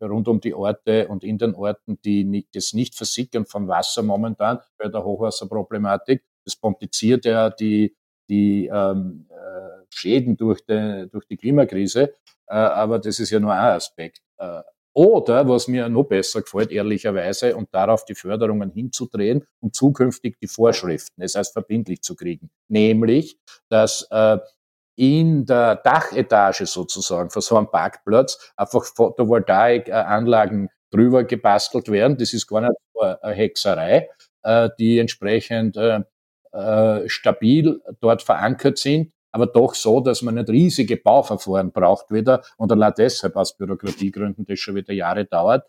[0.00, 4.02] rund um die Orte und in den Orten, die nicht, das nicht versickern von Wasser
[4.02, 6.22] momentan bei der Hochwasserproblematik.
[6.46, 7.94] Das kompliziert ja die,
[8.28, 12.14] die ähm, äh, Schäden durch, die, durch die Klimakrise,
[12.46, 14.22] äh, aber das ist ja nur ein Aspekt.
[14.38, 14.62] Äh,
[14.96, 20.46] oder, was mir noch besser gefällt, ehrlicherweise, und darauf die Förderungen hinzudrehen, um zukünftig die
[20.46, 22.48] Vorschriften, das heißt verbindlich zu kriegen.
[22.68, 23.36] Nämlich,
[23.68, 24.38] dass äh,
[24.96, 32.16] in der Dachetage sozusagen von so einem Parkplatz einfach Photovoltaikanlagen drüber gebastelt werden.
[32.16, 34.08] Das ist gar nicht eine Hexerei,
[34.42, 36.02] äh, die entsprechend äh,
[36.52, 42.44] äh, stabil dort verankert sind, aber doch so, dass man nicht riesige Bauverfahren braucht wieder
[42.56, 45.66] und allein deshalb aus Bürokratiegründen das schon wieder Jahre dauert.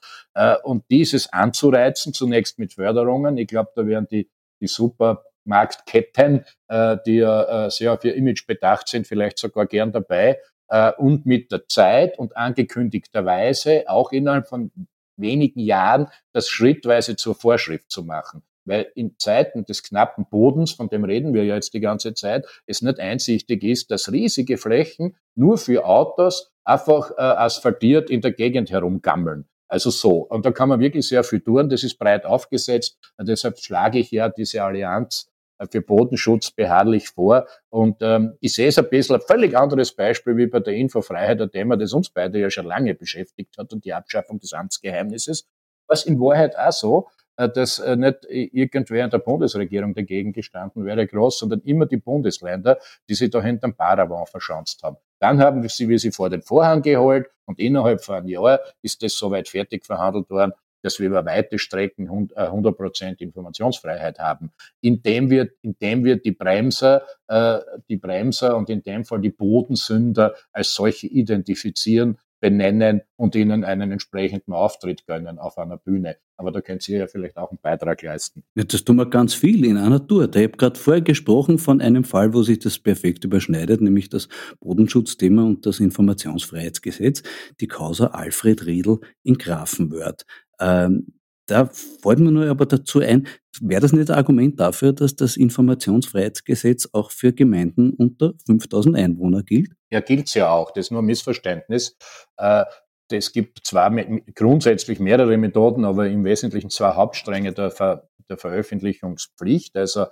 [0.61, 4.29] Und dieses anzureizen, zunächst mit Förderungen, ich glaube, da werden die,
[4.61, 9.65] die super Marktketten, äh, die ja äh, sehr auf ihr Image bedacht sind, vielleicht sogar
[9.65, 10.39] gern dabei.
[10.67, 14.71] Äh, und mit der Zeit und angekündigterweise auch innerhalb von
[15.17, 18.43] wenigen Jahren das schrittweise zur Vorschrift zu machen.
[18.65, 22.47] Weil in Zeiten des knappen Bodens, von dem reden wir ja jetzt die ganze Zeit,
[22.65, 28.31] es nicht einsichtig ist, dass riesige Flächen nur für Autos einfach äh, asphaltiert in der
[28.31, 29.47] Gegend herumgammeln.
[29.67, 30.17] Also so.
[30.17, 31.69] Und da kann man wirklich sehr viel tun.
[31.69, 32.97] Das ist breit aufgesetzt.
[33.17, 35.31] Und deshalb schlage ich ja diese Allianz
[35.71, 37.47] für Bodenschutz beharrlich vor.
[37.69, 41.41] Und ähm, ich sehe es ein bisschen ein völlig anderes Beispiel wie bei der Infofreiheit,
[41.41, 45.47] ein Thema, das uns beide ja schon lange beschäftigt hat und die Abschaffung des Amtsgeheimnisses.
[45.87, 50.85] Was in Wahrheit auch so, äh, dass äh, nicht irgendwer in der Bundesregierung dagegen gestanden
[50.85, 54.97] wäre, groß, sondern immer die Bundesländer, die sich da hinterm Paravan verschanzt haben.
[55.19, 59.03] Dann haben sie, wir sie vor den Vorhang geholt und innerhalb von einem Jahr ist
[59.03, 60.53] das soweit fertig verhandelt worden,
[60.85, 67.01] dass wir über weite Strecken 100% äh, Informationsfreiheit haben, indem wir, indem wir die Bremser,
[67.27, 73.63] äh, die Bremser und in dem Fall die Bodensünder als solche identifizieren, benennen und ihnen
[73.63, 76.17] einen entsprechenden Auftritt gönnen auf einer Bühne.
[76.37, 78.43] Aber da könnt ihr ja vielleicht auch einen Beitrag leisten.
[78.55, 80.29] Ja, das tun wir ganz viel in einer Tour.
[80.35, 84.27] Ich habe gerade vorher gesprochen von einem Fall, wo sich das perfekt überschneidet, nämlich das
[84.59, 87.23] Bodenschutzthema und das Informationsfreiheitsgesetz,
[87.61, 90.25] die Causa Alfred Riedl in Grafenwörth.
[90.59, 91.15] Ähm,
[91.47, 93.27] da fällt mir nur aber dazu ein,
[93.61, 99.43] wäre das nicht ein Argument dafür, dass das Informationsfreiheitsgesetz auch für Gemeinden unter 5000 Einwohner
[99.43, 99.71] gilt?
[99.91, 100.71] Ja, gilt es ja auch.
[100.71, 101.97] Das ist nur ein Missverständnis.
[102.37, 102.65] Äh,
[103.11, 103.91] es gibt zwar
[104.33, 109.77] grundsätzlich mehrere Methoden, aber im Wesentlichen zwei Hauptstränge der, Ver der Veröffentlichungspflicht.
[109.77, 110.07] Also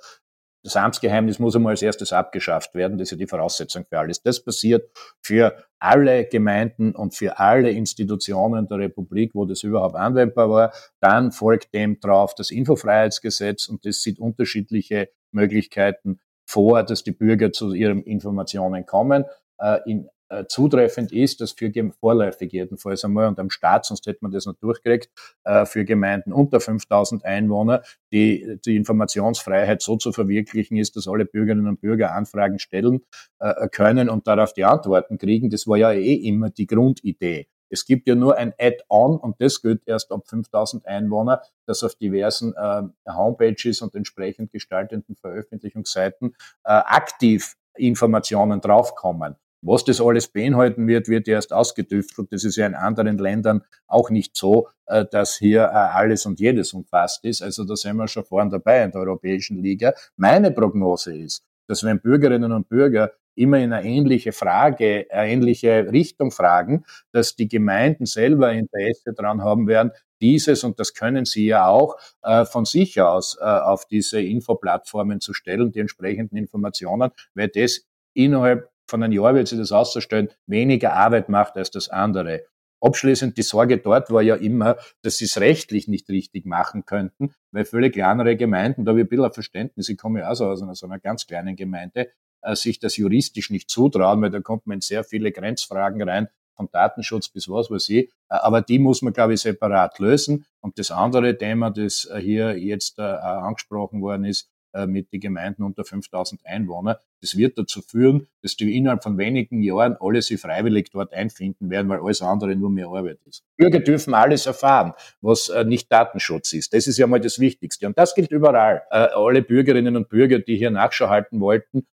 [0.64, 2.98] das Amtsgeheimnis muss einmal als erstes abgeschafft werden.
[2.98, 4.24] Das ist ja die Voraussetzung für alles.
[4.24, 4.90] Das passiert
[5.22, 10.74] für alle Gemeinden und für alle Institutionen der Republik, wo das überhaupt anwendbar war.
[11.02, 17.52] Dann folgt dem drauf das Infofreiheitsgesetz und das sieht unterschiedliche Möglichkeiten vor, dass die Bürger
[17.52, 19.26] zu ihren Informationen kommen.
[19.60, 24.20] Äh, in äh, zutreffend ist, dass für vorläufig jedenfalls einmal und am Staat, sonst hätte
[24.22, 25.10] man das noch durchgekriegt,
[25.44, 31.26] äh, für Gemeinden unter 5000 Einwohner die, die Informationsfreiheit so zu verwirklichen ist, dass alle
[31.26, 33.02] Bürgerinnen und Bürger Anfragen stellen
[33.40, 35.50] äh, können und darauf die Antworten kriegen.
[35.50, 37.48] Das war ja eh immer die Grundidee.
[37.70, 41.96] Es gibt ja nur ein Add-on und das gilt erst ab 5000 Einwohner, das auf
[41.96, 49.38] diversen äh, Homepages und entsprechend gestaltenden Veröffentlichungsseiten äh, aktiv Informationen draufkommen.
[49.66, 52.28] Was das alles beinhalten wird, wird erst ausgedüftelt.
[52.32, 56.42] Das ist ja in anderen Ländern auch nicht so, äh, dass hier äh, alles und
[56.42, 57.42] jedes umfasst ist.
[57.42, 59.94] Also da sind wir schon vorne dabei in der Europäischen Liga.
[60.18, 65.88] Meine Prognose ist, dass wenn Bürgerinnen und Bürger immer in eine ähnliche Frage, eine ähnliche
[65.90, 71.48] Richtung fragen, dass die Gemeinden selber Interesse daran haben werden, dieses, und das können sie
[71.48, 77.48] ja auch, äh, von sich aus auf diese Infoplattformen zu stellen, die entsprechenden Informationen, weil
[77.48, 82.44] das innerhalb von einem Jahr wird sich das auszustellen, weniger Arbeit macht als das andere.
[82.82, 87.34] Abschließend die Sorge dort war ja immer, dass sie es rechtlich nicht richtig machen könnten,
[87.52, 90.36] weil viele kleinere Gemeinden, da habe ich ein bisschen ein Verständnis, ich komme ja auch
[90.36, 92.10] so aus einer, so einer ganz kleinen Gemeinde,
[92.42, 96.28] äh, sich das juristisch nicht zutrauen, weil da kommt man in sehr viele Grenzfragen rein,
[96.56, 98.10] von Datenschutz bis was weiß ich.
[98.30, 100.46] Äh, aber die muss man, glaube ich, separat lösen.
[100.62, 104.50] Und das andere Thema, das äh, hier jetzt äh, angesprochen worden ist,
[104.88, 107.00] mit den Gemeinden unter 5000 Einwohner.
[107.22, 111.70] Das wird dazu führen, dass die innerhalb von wenigen Jahren alle sich freiwillig dort einfinden
[111.70, 113.44] werden, weil alles andere nur mehr Arbeit ist.
[113.56, 116.74] Bürger dürfen alles erfahren, was äh, nicht Datenschutz ist.
[116.74, 117.88] Das ist ja mal das Wichtigste.
[117.88, 118.84] Und das gilt überall.
[118.92, 121.88] Äh, alle Bürgerinnen und Bürger, die hier Nachschau halten wollten,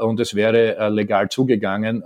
[0.00, 2.02] und es wäre legal zugegangen,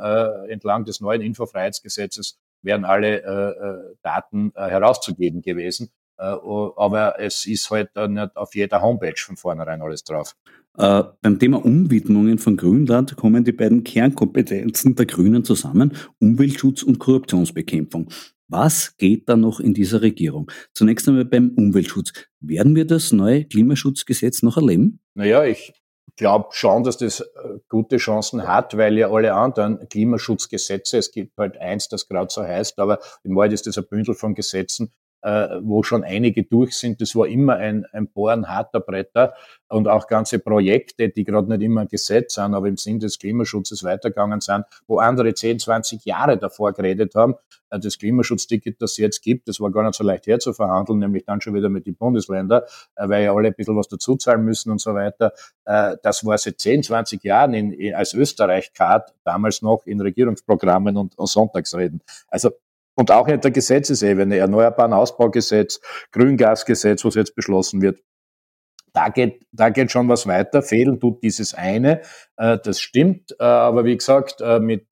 [0.49, 5.91] entlang des neuen Infofreiheitsgesetzes wären alle Daten herauszugeben gewesen.
[6.19, 10.35] Äh, aber es ist halt nicht auf jeder Homepage von vornherein alles drauf.
[10.79, 16.99] Äh, beim Thema Umwidmungen von Grünland kommen die beiden Kernkompetenzen der Grünen zusammen, Umweltschutz und
[16.99, 18.09] Korruptionsbekämpfung.
[18.49, 20.51] Was geht da noch in dieser Regierung?
[20.75, 22.13] Zunächst einmal beim Umweltschutz.
[22.41, 25.01] Werden wir das neue Klimaschutzgesetz noch erleben?
[25.15, 25.73] Naja, ich
[26.17, 27.25] glaube schon, dass das äh,
[27.69, 32.43] gute Chancen hat, weil ja alle anderen Klimaschutzgesetze, es gibt halt eins, das gerade so
[32.43, 34.93] heißt, aber in Wahrheit ist das ein Bündel von Gesetzen,
[35.23, 37.01] äh, wo schon einige durch sind.
[37.01, 39.35] Das war immer ein, ein Bohren harter Bretter
[39.69, 43.19] und auch ganze Projekte, die gerade nicht immer ein Gesetz sind, aber im Sinn des
[43.19, 47.35] Klimaschutzes weitergegangen sind, wo andere 10, 20 Jahre davor geredet haben.
[47.71, 51.25] Äh, das Klimaschutzticket, das es jetzt gibt, das war gar nicht so leicht herzuverhandeln, nämlich
[51.25, 52.63] dann schon wieder mit den Bundesländern,
[52.97, 55.33] äh, weil ja alle ein bisschen was dazuzahlen müssen und so weiter.
[55.65, 61.19] Äh, das war seit 10, 20 Jahren in, als Österreich-Card, damals noch in Regierungsprogrammen und,
[61.19, 62.03] und Sonntagsreden.
[62.29, 62.51] Also
[62.95, 65.81] und auch in der Gesetzesebene, Erneuerbaren Ausbaugesetz,
[66.13, 68.01] Grüngasgesetz, was jetzt beschlossen wird.
[68.95, 70.61] Da geht, da geht schon was weiter.
[70.61, 72.03] Fehlen tut dieses eine.
[72.37, 73.35] Äh, das stimmt.
[73.41, 74.89] Äh, aber wie gesagt, äh, mit,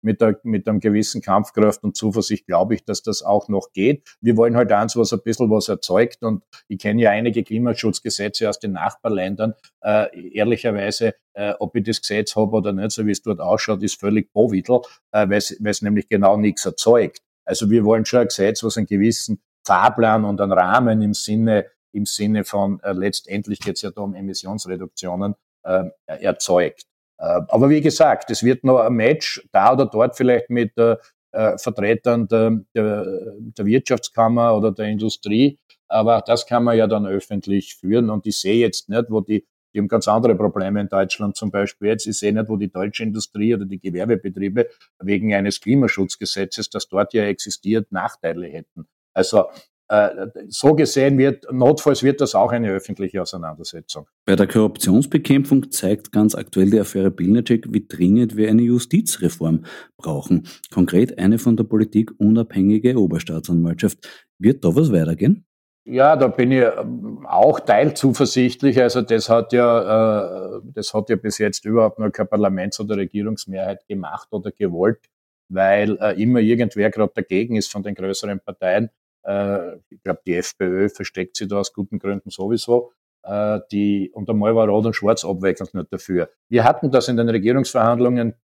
[0.00, 4.08] mit, mit einem gewissen Kampfkraft und Zuversicht glaube ich, dass das auch noch geht.
[4.22, 6.22] Wir wollen halt eins, was ein bisschen was erzeugt.
[6.22, 9.54] Und ich kenne ja einige Klimaschutzgesetze aus den Nachbarländern.
[9.82, 11.14] Ehrlicherweise,
[11.58, 14.80] ob ich das Gesetz habe oder nicht, so wie es dort ausschaut, ist völlig Bovidel,
[15.10, 17.20] weil es nämlich genau nichts erzeugt.
[17.44, 21.66] Also wir wollen schon ein Gesetz, was einen gewissen Fahrplan und einen Rahmen im Sinne,
[21.92, 26.84] im Sinne von äh, letztendlich geht es ja da um Emissionsreduktionen äh, erzeugt.
[27.18, 30.96] Äh, aber wie gesagt, es wird noch ein Match da oder dort vielleicht mit äh,
[31.56, 33.04] Vertretern der, der,
[33.36, 35.58] der Wirtschaftskammer oder der Industrie.
[35.88, 38.10] Aber das kann man ja dann öffentlich führen.
[38.10, 41.50] Und ich sehe jetzt nicht, wo die die haben ganz andere Probleme in Deutschland zum
[41.50, 42.06] Beispiel jetzt.
[42.06, 44.68] Ich sehe nicht, wo die deutsche Industrie oder die Gewerbebetriebe
[45.00, 48.86] wegen eines Klimaschutzgesetzes, das dort ja existiert, Nachteile hätten.
[49.14, 49.46] Also
[49.92, 54.06] äh, so gesehen wird, notfalls wird das auch eine öffentliche Auseinandersetzung.
[54.24, 59.64] Bei der Korruptionsbekämpfung zeigt ganz aktuell die Affäre Bilnacek, wie dringend wir eine Justizreform
[59.98, 60.46] brauchen.
[60.72, 64.08] Konkret eine von der Politik unabhängige Oberstaatsanwaltschaft.
[64.38, 65.44] Wird da was weitergehen?
[65.84, 68.80] Ja, da bin ich ähm, auch teilzuversichtlich.
[68.80, 72.96] Also das hat ja, äh, das hat ja bis jetzt überhaupt noch keine Parlaments- oder
[72.96, 75.00] Regierungsmehrheit gemacht oder gewollt,
[75.48, 78.90] weil äh, immer irgendwer gerade dagegen ist von den größeren Parteien.
[79.24, 82.92] Äh, ich glaube, die FPÖ versteckt sich da aus guten Gründen sowieso.
[83.70, 86.28] Die, und einmal war Rot und Schwarz abwechselnd nicht dafür.
[86.48, 88.34] Wir hatten das in den Regierungsverhandlungen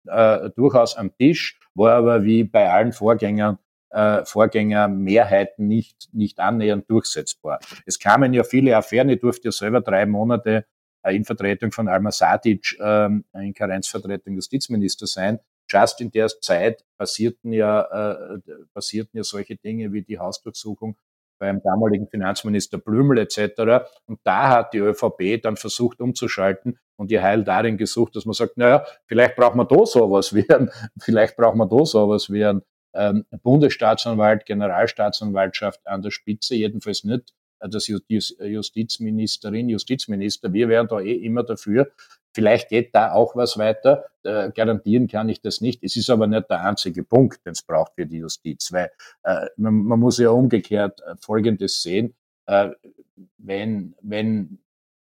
[0.54, 3.58] durchaus am Tisch, war aber wie bei allen Vorgängern
[3.90, 7.60] äh, Vorgängermehrheiten nicht, nicht annähernd durchsetzbar.
[7.86, 10.66] Es kamen ja viele Affären, ich durfte ja selber drei Monate
[11.02, 15.38] äh, in Vertretung von Alma Sadic ähm, in Karenzvertretung Justizminister sein.
[15.70, 18.38] Just in der Zeit passierten ja, äh,
[18.72, 20.96] passierten ja solche Dinge wie die Hausdurchsuchung
[21.38, 23.88] beim damaligen Finanzminister Blümel etc.
[24.06, 28.32] Und da hat die ÖVP dann versucht umzuschalten und ihr Heil darin gesucht, dass man
[28.32, 30.70] sagt, naja, vielleicht brauchen wir da sowas wie ein,
[31.00, 32.62] vielleicht brauchen wir da sowas wie ein
[32.94, 40.52] ähm, Bundesstaatsanwalt, Generalstaatsanwaltschaft an der Spitze, jedenfalls nicht äh, das Justizministerin, Justizminister.
[40.52, 41.90] Wir wären da eh immer dafür.
[42.34, 44.06] Vielleicht geht da auch was weiter.
[44.22, 45.82] Äh, garantieren kann ich das nicht.
[45.82, 48.90] Es ist aber nicht der einzige Punkt, den es braucht für die Justiz, weil
[49.24, 52.14] äh, man, muss ja umgekehrt Folgendes sehen.
[53.36, 54.58] Wenn, wenn,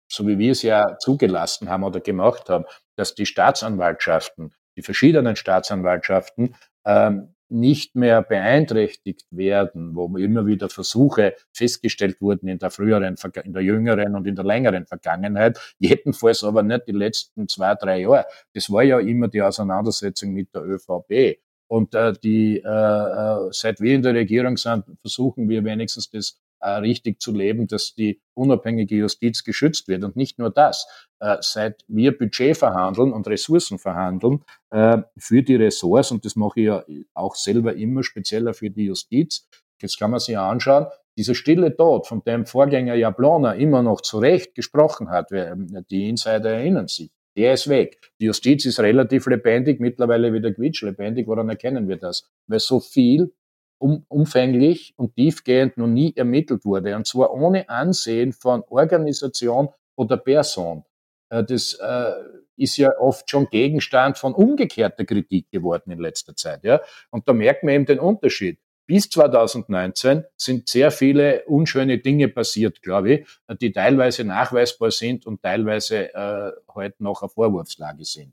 [0.09, 2.64] so wie wir es ja zugelassen haben oder gemacht haben,
[2.96, 11.35] dass die Staatsanwaltschaften, die verschiedenen Staatsanwaltschaften ähm, nicht mehr beeinträchtigt werden, wo immer wieder Versuche
[11.52, 16.62] festgestellt wurden in der früheren, in der jüngeren und in der längeren Vergangenheit, jedenfalls aber
[16.62, 18.26] nicht die letzten zwei, drei Jahre.
[18.54, 21.38] Das war ja immer die Auseinandersetzung mit der ÖVP.
[21.68, 26.40] Und äh, die, äh, äh, seit wir in der Regierung sind, versuchen wir wenigstens das
[26.64, 30.05] richtig zu leben, dass die unabhängige Justiz geschützt wird.
[30.05, 30.87] Und nicht nur das.
[31.21, 36.61] Äh, seit wir Budget verhandeln und Ressourcen verhandeln äh, für die Ressorts, und das mache
[36.61, 39.49] ich ja auch selber immer, spezieller für die Justiz,
[39.81, 44.19] jetzt kann man sich anschauen, dieser stille Tod, von dem Vorgänger Jablona immer noch zu
[44.19, 47.99] Recht gesprochen hat, die Insider erinnern sich, der ist weg.
[48.21, 51.27] Die Justiz ist relativ lebendig, mittlerweile wieder quietschlebendig.
[51.27, 52.31] Woran erkennen wir das?
[52.46, 53.33] Weil so viel
[53.79, 56.96] um, umfänglich und tiefgehend noch nie ermittelt wurde.
[56.96, 60.85] Und zwar ohne Ansehen von Organisation oder Person.
[61.31, 62.12] Äh, das äh,
[62.56, 66.64] ist ja oft schon Gegenstand von umgekehrter Kritik geworden in letzter Zeit.
[66.64, 66.81] Ja?
[67.10, 68.58] Und da merkt man eben den Unterschied.
[68.87, 73.27] Bis 2019 sind sehr viele unschöne Dinge passiert, glaube ich,
[73.60, 78.33] die teilweise nachweisbar sind und teilweise äh, heute noch eine Vorwurfslage sind.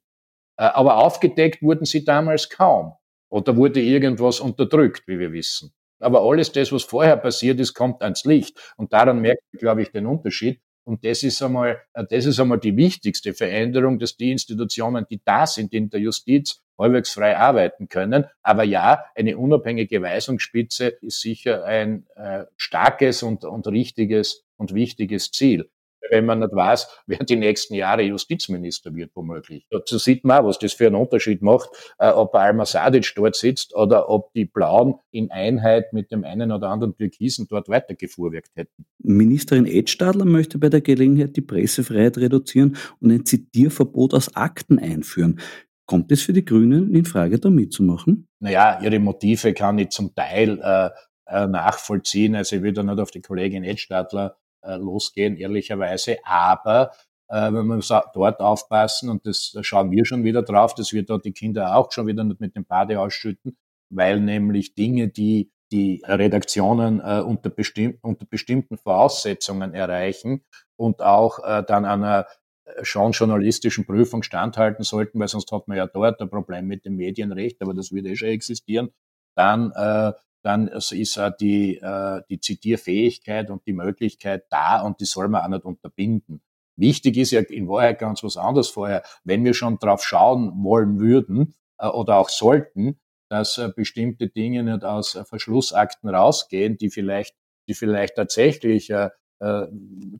[0.57, 2.93] Äh, aber aufgedeckt wurden sie damals kaum.
[3.33, 5.73] Oder wurde irgendwas unterdrückt, wie wir wissen.
[5.99, 8.59] Aber alles das, was vorher passiert ist, kommt ans Licht.
[8.77, 10.61] Und daran merkt man, glaube ich, den Unterschied.
[10.83, 15.19] Und das ist einmal, äh, das ist einmal die wichtigste Veränderung, dass die Institutionen, die
[15.25, 18.25] da sind in der Justiz, halbwegs frei arbeiten können.
[18.43, 25.31] Aber ja, eine unabhängige Weisungsspitze ist sicher ein äh, starkes und, und richtiges und wichtiges
[25.31, 25.71] Ziel
[26.09, 29.65] wenn man nicht weiß, wer die nächsten Jahre Justizminister wird, womöglich.
[29.69, 33.35] Dazu sieht man auch, was das für einen Unterschied macht, äh, ob Alma Sadic dort
[33.35, 38.51] sitzt oder ob die Blauen in Einheit mit dem einen oder anderen Türkisen dort weitergefuhrwerkt
[38.55, 38.85] hätten.
[38.99, 45.39] Ministerin Edstadler möchte bei der Gelegenheit die Pressefreiheit reduzieren und ein Zitierverbot aus Akten einführen.
[45.85, 48.27] Kommt es für die Grünen in Frage, da mitzumachen?
[48.39, 50.89] Naja, ihre Motive kann ich zum Teil äh,
[51.27, 52.35] äh nachvollziehen.
[52.35, 56.17] Also ich will da nicht auf die Kollegin Edstadler losgehen, ehrlicherweise.
[56.23, 56.91] Aber
[57.29, 61.03] äh, wenn wir dort aufpassen, und das da schauen wir schon wieder drauf, dass wir
[61.03, 63.57] dort die Kinder auch schon wieder mit dem Bade ausschütten,
[63.89, 70.43] weil nämlich Dinge, die die Redaktionen äh, unter, bestimm unter bestimmten Voraussetzungen erreichen
[70.75, 72.27] und auch äh, dann einer
[72.65, 76.85] äh, schon journalistischen Prüfung standhalten sollten, weil sonst hat man ja dort ein Problem mit
[76.85, 78.91] dem Medienrecht, aber das wird eh schon existieren,
[79.35, 85.05] dann äh, dann ist auch die, äh, die Zitierfähigkeit und die Möglichkeit da und die
[85.05, 86.41] soll man auch nicht unterbinden.
[86.75, 89.03] Wichtig ist ja in Wahrheit ganz was anderes vorher.
[89.23, 94.63] Wenn wir schon drauf schauen wollen würden äh, oder auch sollten, dass äh, bestimmte Dinge
[94.63, 97.35] nicht aus Verschlussakten rausgehen, die vielleicht,
[97.67, 98.91] die vielleicht tatsächlich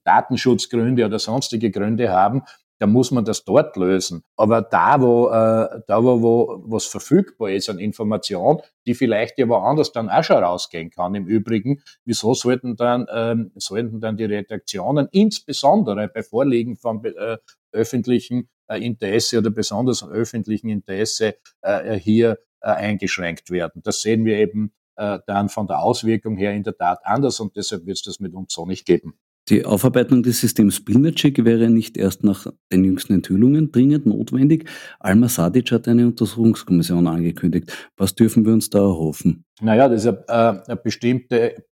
[0.03, 2.41] Datenschutzgründe oder sonstige Gründe haben,
[2.83, 4.25] da muss man das dort lösen.
[4.35, 9.47] Aber da, wo, äh, da wo, wo was verfügbar ist an Information, die vielleicht ja
[9.47, 11.15] woanders dann auch schon rausgehen kann.
[11.15, 17.37] Im Übrigen, wieso sollten dann, ähm, sollten dann die Redaktionen insbesondere bei Vorliegen von äh,
[17.71, 23.81] öffentlichen äh, Interesse oder besonders öffentlichen Interesse äh, hier äh, eingeschränkt werden?
[23.81, 27.55] Das sehen wir eben äh, dann von der Auswirkung her in der Tat anders und
[27.55, 29.17] deshalb wird es das mit uns so nicht geben.
[29.49, 34.69] Die Aufarbeitung des Systems Pilnacek wäre nicht erst nach den jüngsten Enthüllungen dringend notwendig.
[34.99, 37.89] Alma Sadic hat eine Untersuchungskommission angekündigt.
[37.97, 39.43] Was dürfen wir uns da erhoffen?
[39.61, 41.65] Naja, das ist eine, äh, eine bestimmte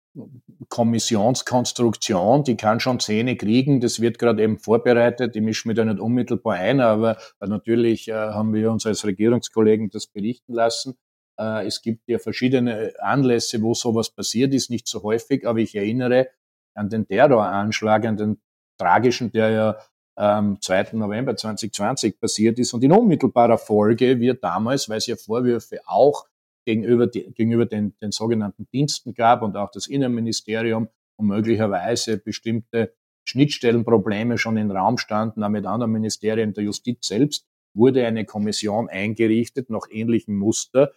[0.68, 3.80] Kommissionskonstruktion, die kann schon Zähne kriegen.
[3.80, 5.36] Das wird gerade eben vorbereitet.
[5.36, 9.90] Ich mische mich da nicht unmittelbar ein, aber natürlich äh, haben wir uns als Regierungskollegen
[9.92, 10.96] das berichten lassen.
[11.40, 15.76] Äh, es gibt ja verschiedene Anlässe, wo sowas passiert ist, nicht so häufig, aber ich
[15.76, 16.30] erinnere
[16.74, 18.42] an den Terroranschlag, an den
[18.78, 19.78] tragischen, der ja
[20.16, 20.90] am 2.
[20.94, 22.74] November 2020 passiert ist.
[22.74, 26.28] Und in unmittelbarer Folge wird damals, weil es ja Vorwürfe auch
[26.66, 32.94] gegenüber, die, gegenüber den, den sogenannten Diensten gab und auch das Innenministerium und möglicherweise bestimmte
[33.26, 38.90] Schnittstellenprobleme schon im Raum standen, auch mit anderen Ministerien der Justiz selbst, wurde eine Kommission
[38.90, 40.92] eingerichtet nach ähnlichem Muster,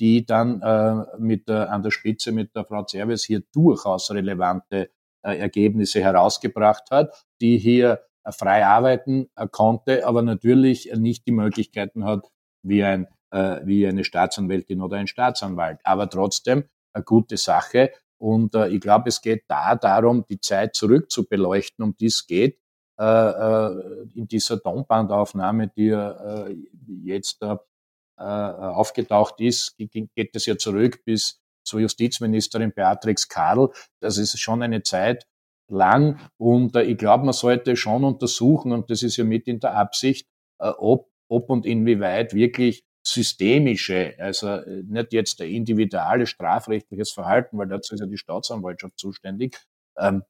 [0.00, 4.90] die dann äh, mit der, an der Spitze mit der Frau Zerves hier durchaus relevante
[5.22, 8.00] äh, Ergebnisse herausgebracht hat, die hier
[8.36, 12.26] frei arbeiten konnte, aber natürlich nicht die Möglichkeiten hat,
[12.64, 15.78] wie, ein, wie eine Staatsanwältin oder ein Staatsanwalt.
[15.84, 17.92] Aber trotzdem eine gute Sache.
[18.18, 22.26] Und ich glaube, es geht da darum, die Zeit zurück zu beleuchten, um die es
[22.26, 22.58] geht.
[22.98, 25.96] in dieser Tonbandaufnahme, die
[27.04, 27.58] jetzt äh,
[28.16, 33.70] aufgetaucht ist, geht es ja zurück bis zur Justizministerin Beatrix Karl.
[34.00, 35.26] Das ist schon eine Zeit
[35.68, 39.58] lang und äh, ich glaube, man sollte schon untersuchen, und das ist ja mit in
[39.58, 40.28] der Absicht,
[40.60, 47.68] äh, ob, ob und inwieweit wirklich systemische, also nicht jetzt der individuelle strafrechtliches Verhalten, weil
[47.68, 49.58] dazu ist ja die Staatsanwaltschaft zuständig,
[49.98, 50.22] ähm,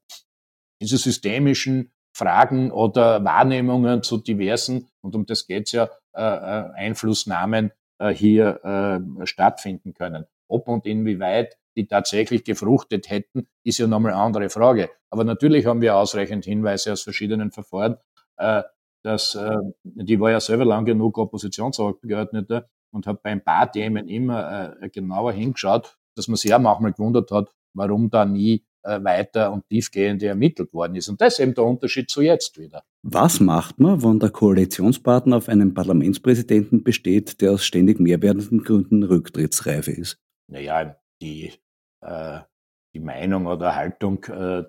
[0.81, 5.91] diese systemischen Fragen oder Wahrnehmungen zu diversen, und um das geht's ja, äh, äh,
[6.21, 10.25] Einflussnahmen äh, hier äh, stattfinden können.
[10.47, 14.89] Ob und inwieweit die tatsächlich gefruchtet hätten, ist ja nochmal eine andere Frage.
[15.09, 17.97] Aber natürlich haben wir ausreichend Hinweise aus verschiedenen Verfahren,
[18.37, 18.63] äh,
[19.03, 24.07] dass äh, die war ja selber lang genug Oppositionsabgeordneter und hat bei ein paar Themen
[24.07, 28.66] immer äh, genauer hingeschaut, dass man sich auch manchmal gewundert hat, warum da nie äh,
[28.83, 31.09] weiter und tiefgehende ermittelt worden ist.
[31.09, 32.83] Und das ist eben der Unterschied zu jetzt wieder.
[33.03, 38.63] Was macht man, wenn der Koalitionspartner auf einen Parlamentspräsidenten besteht, der aus ständig mehr werdenden
[38.63, 40.17] Gründen rücktrittsreif ist?
[40.49, 41.53] Naja, die,
[42.01, 42.39] äh,
[42.93, 44.63] die Meinung oder Haltung, äh,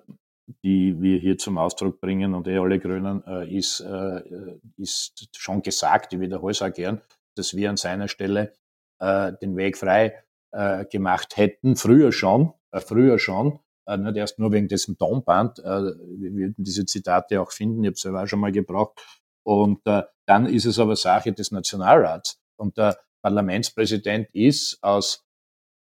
[0.63, 4.21] die wir hier zum Ausdruck bringen und eh alle Grünen, äh, ist, äh,
[4.77, 7.01] ist schon gesagt, ich wiederhole es auch gern,
[7.35, 8.53] dass wir an seiner Stelle
[8.99, 14.51] äh, den Weg frei äh, gemacht hätten, früher schon, früher schon, äh, nicht erst nur
[14.51, 15.59] wegen diesem Tonband.
[15.59, 18.99] Äh, wir würden diese Zitate auch finden, ich habe ja auch schon mal gebraucht.
[19.43, 22.39] Und äh, dann ist es aber Sache des Nationalrats.
[22.57, 25.25] Und der Parlamentspräsident ist aus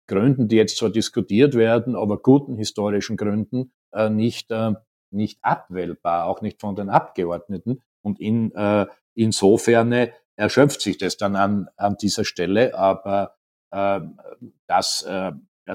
[0.08, 4.72] Gründen, die jetzt zwar diskutiert werden, aber guten historischen Gründen äh, nicht, äh,
[5.10, 7.82] nicht abwählbar, auch nicht von den Abgeordneten.
[8.02, 12.74] Und in, äh, insofern erschöpft sich das dann an, an dieser Stelle.
[12.74, 13.36] Aber
[13.70, 14.00] äh,
[14.66, 15.32] das, äh,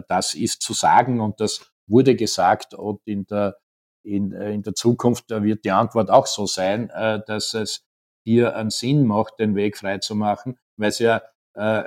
[0.07, 3.57] das ist zu sagen und das wurde gesagt und in der,
[4.05, 7.85] in, in der Zukunft wird die Antwort auch so sein, äh, dass es
[8.25, 11.21] hier einen Sinn macht, den Weg frei zu machen, weil es ja
[11.55, 11.83] äh,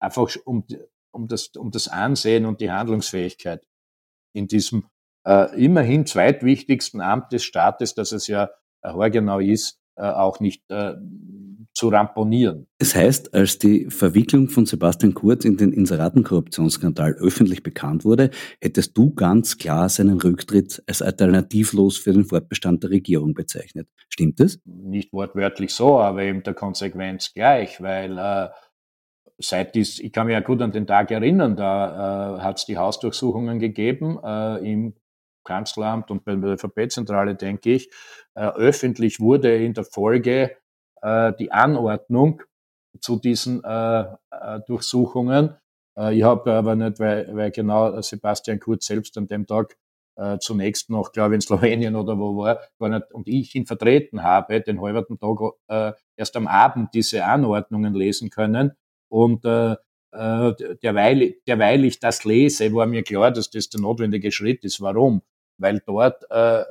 [0.00, 0.64] einfach um,
[1.12, 3.66] um, das, um das Ansehen und die Handlungsfähigkeit
[4.34, 4.88] in diesem
[5.26, 8.44] äh, immerhin zweitwichtigsten Amt des Staates, das es ja
[8.82, 10.94] äh, haargenau ist, äh, auch nicht äh,
[11.74, 12.66] zu ramponieren.
[12.78, 18.30] Das heißt, als die Verwicklung von Sebastian Kurz in den Inseratenkorruptionsskandal öffentlich bekannt wurde,
[18.60, 23.88] hättest du ganz klar seinen Rücktritt als alternativlos für den Fortbestand der Regierung bezeichnet.
[24.08, 24.58] Stimmt das?
[24.64, 28.48] Nicht wortwörtlich so, aber eben der Konsequenz gleich, weil äh,
[29.38, 32.66] seit dies, ich kann mich ja gut an den Tag erinnern, da äh, hat es
[32.66, 34.94] die Hausdurchsuchungen gegeben äh, im
[35.50, 37.90] Kanzleramt und bei der ÖVP-Zentrale, denke ich.
[38.34, 40.56] Äh, öffentlich wurde in der Folge
[41.02, 42.42] äh, die Anordnung
[43.00, 44.04] zu diesen äh,
[44.66, 45.56] Durchsuchungen.
[46.12, 49.76] Ich habe aber nicht, weil, weil genau Sebastian Kurz selbst an dem Tag
[50.40, 54.22] zunächst noch, glaube ich, in Slowenien oder wo war, gar nicht, und ich ihn vertreten
[54.22, 55.38] habe, den halben Tag
[55.68, 58.72] äh, erst am Abend diese Anordnungen lesen können.
[59.08, 59.76] Und äh,
[60.12, 64.80] derweil, derweil ich das lese, war mir klar, dass das der notwendige Schritt ist.
[64.80, 65.22] Warum?
[65.60, 66.64] Weil dort äh,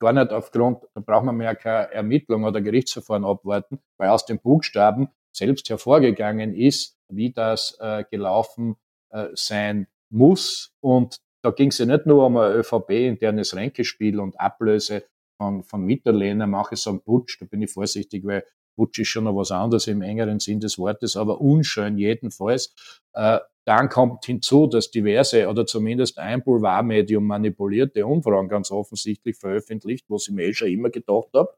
[0.00, 4.40] gar nicht aufgrund, da braucht man mehr keine Ermittlung oder Gerichtsverfahren abwarten, weil aus den
[4.40, 8.76] Buchstaben selbst hervorgegangen ist, wie das äh, gelaufen
[9.10, 10.72] äh, sein muss.
[10.80, 15.04] Und da ging es ja nicht nur um ein ÖVP-internes Ränkespiel und Ablöse
[15.36, 18.44] von, von Mitterlehner, so einen Putsch, da bin ich vorsichtig, weil
[18.76, 22.74] Putsch ist schon noch was anderes im engeren Sinn des Wortes, aber unschön jedenfalls.
[23.14, 30.06] Äh, dann kommt hinzu, dass diverse oder zumindest ein Boulevardmedium manipulierte Umfragen ganz offensichtlich veröffentlicht,
[30.08, 31.54] was ich mir eh schon immer gedacht habe.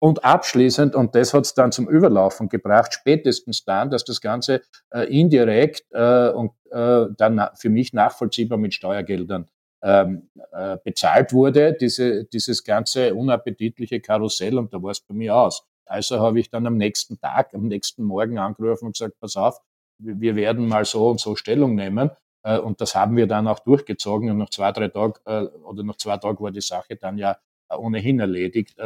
[0.00, 4.62] Und abschließend, und das hat es dann zum Überlaufen gebracht, spätestens dann, dass das Ganze
[4.90, 9.48] äh, indirekt äh, und äh, dann für mich nachvollziehbar mit Steuergeldern
[9.82, 15.34] ähm, äh, bezahlt wurde, diese, dieses ganze unappetitliche Karussell, und da war es bei mir
[15.34, 15.66] aus.
[15.88, 19.60] Also habe ich dann am nächsten Tag, am nächsten Morgen angerufen und gesagt, pass auf,
[19.98, 22.10] wir werden mal so und so Stellung nehmen.
[22.42, 24.30] Äh, und das haben wir dann auch durchgezogen.
[24.30, 27.36] Und nach zwei, drei Tagen äh, oder nach zwei Tagen war die Sache dann ja
[27.68, 28.78] äh, ohnehin erledigt.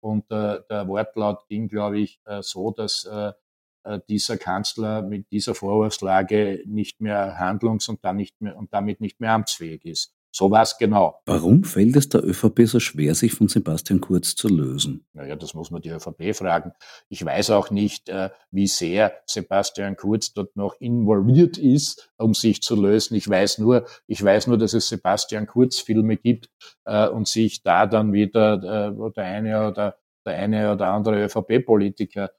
[0.00, 3.08] Und der Wortlaut ging, glaube ich, so, dass
[4.08, 9.20] dieser Kanzler mit dieser Vorwurfslage nicht mehr handlungs- und, dann nicht mehr, und damit nicht
[9.20, 10.12] mehr amtsfähig ist.
[10.34, 11.20] So war es genau.
[11.26, 15.04] Warum fällt es der ÖVP so schwer, sich von Sebastian Kurz zu lösen?
[15.12, 16.72] Naja, das muss man die ÖVP fragen.
[17.10, 22.62] Ich weiß auch nicht, äh, wie sehr Sebastian Kurz dort noch involviert ist, um sich
[22.62, 23.14] zu lösen.
[23.14, 26.48] Ich weiß nur, ich weiß nur, dass es Sebastian Kurz Filme gibt
[26.86, 32.30] äh, und sich da dann wieder äh, der eine oder der eine oder andere ÖVP-Politiker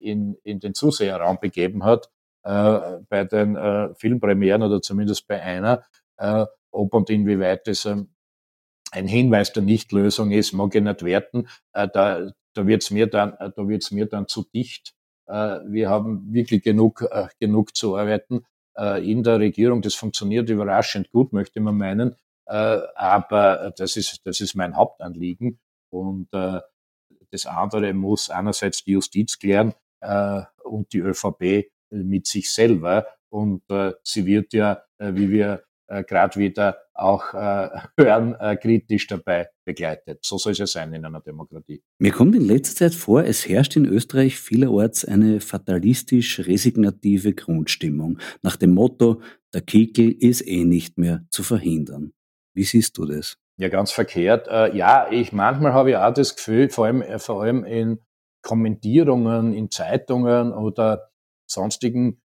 [0.00, 2.10] in, in den Zuseherraum begeben hat
[2.42, 3.56] bei den
[3.94, 5.84] Filmpremieren oder zumindest bei einer
[6.78, 8.14] ob und inwieweit das ähm,
[8.92, 11.48] ein Hinweis der Nichtlösung ist, mag ich nicht werten.
[11.72, 14.94] Äh, da da wird es mir, dann, äh, da wird's mir dann zu dicht.
[15.26, 17.04] Äh, wir haben wirklich genug,
[17.38, 18.44] genug zu arbeiten
[19.02, 19.82] in der Regierung.
[19.82, 22.14] Das funktioniert überraschend gut, möchte man meinen.
[22.46, 25.58] Aber das ist, das ist mein Hauptanliegen.
[25.90, 29.74] Und das andere muss einerseits die Justiz klären
[30.62, 33.08] und die ÖVP mit sich selber.
[33.30, 33.64] Und
[34.04, 37.68] sie wird ja, wie wir äh, gerade wieder auch äh,
[37.98, 40.20] hören, äh, kritisch dabei begleitet.
[40.24, 41.82] So soll es ja sein in einer Demokratie.
[41.98, 48.56] Mir kommt in letzter Zeit vor, es herrscht in Österreich vielerorts eine fatalistisch-resignative Grundstimmung nach
[48.56, 49.20] dem Motto,
[49.54, 52.12] der Kickel ist eh nicht mehr zu verhindern.
[52.54, 53.36] Wie siehst du das?
[53.58, 54.46] Ja, ganz verkehrt.
[54.48, 57.98] Äh, ja, ich manchmal habe ich auch das Gefühl, vor allem, äh, vor allem in
[58.42, 61.10] Kommentierungen in Zeitungen oder
[61.50, 62.20] sonstigen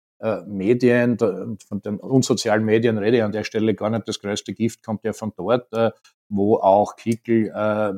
[0.46, 4.06] Medien, von den unsozialen Medien rede ich an der Stelle gar nicht.
[4.06, 5.90] Das größte Gift kommt ja von dort, äh,
[6.28, 7.92] wo auch Kickel äh,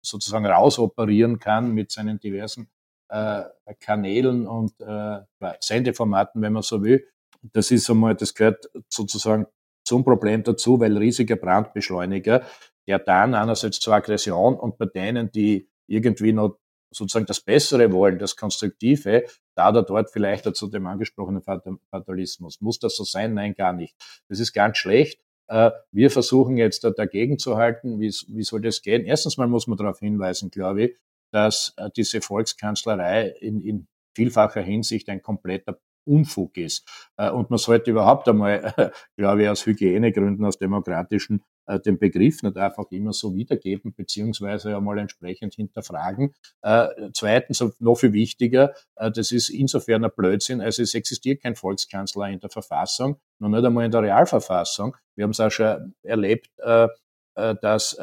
[0.00, 2.68] sozusagen rausoperieren kann mit seinen diversen
[3.80, 4.72] Kanälen und
[5.58, 7.08] Sendeformaten, wenn man so will.
[7.52, 9.46] Das ist einmal, das gehört sozusagen
[9.84, 12.44] zum Problem dazu, weil riesiger Brandbeschleuniger,
[12.86, 16.60] der dann einerseits zur Aggression und bei denen, die irgendwie noch
[16.92, 19.24] sozusagen das Bessere wollen, das Konstruktive,
[19.60, 22.60] da oder dort vielleicht zu dem angesprochenen Fatalismus.
[22.60, 23.34] Muss das so sein?
[23.34, 23.94] Nein, gar nicht.
[24.28, 25.20] Das ist ganz schlecht.
[25.48, 28.00] Äh, wir versuchen jetzt dagegen zu halten.
[28.00, 28.10] Wie,
[28.42, 29.04] soll das gehen?
[29.04, 30.96] Erstens mal muss man darauf hinweisen, glaube ich,
[31.32, 33.86] dass äh, diese Volkskanzlerei in, in
[34.16, 36.88] vielfacher Hinsicht ein kompletter Unfug ist.
[37.18, 41.42] Äh, und man sollte überhaupt einmal, glaube ich, aus Hygienegründen, aus demokratischen,
[41.84, 46.34] den Begriff nicht einfach immer so wiedergeben, beziehungsweise einmal entsprechend hinterfragen.
[46.62, 52.28] Äh, zweitens, noch viel wichtiger, das ist insofern ein Blödsinn, also es existiert kein Volkskanzler
[52.28, 54.96] in der Verfassung, noch nicht einmal in der Realverfassung.
[55.14, 56.50] Wir haben es auch schon erlebt,
[57.34, 57.96] dass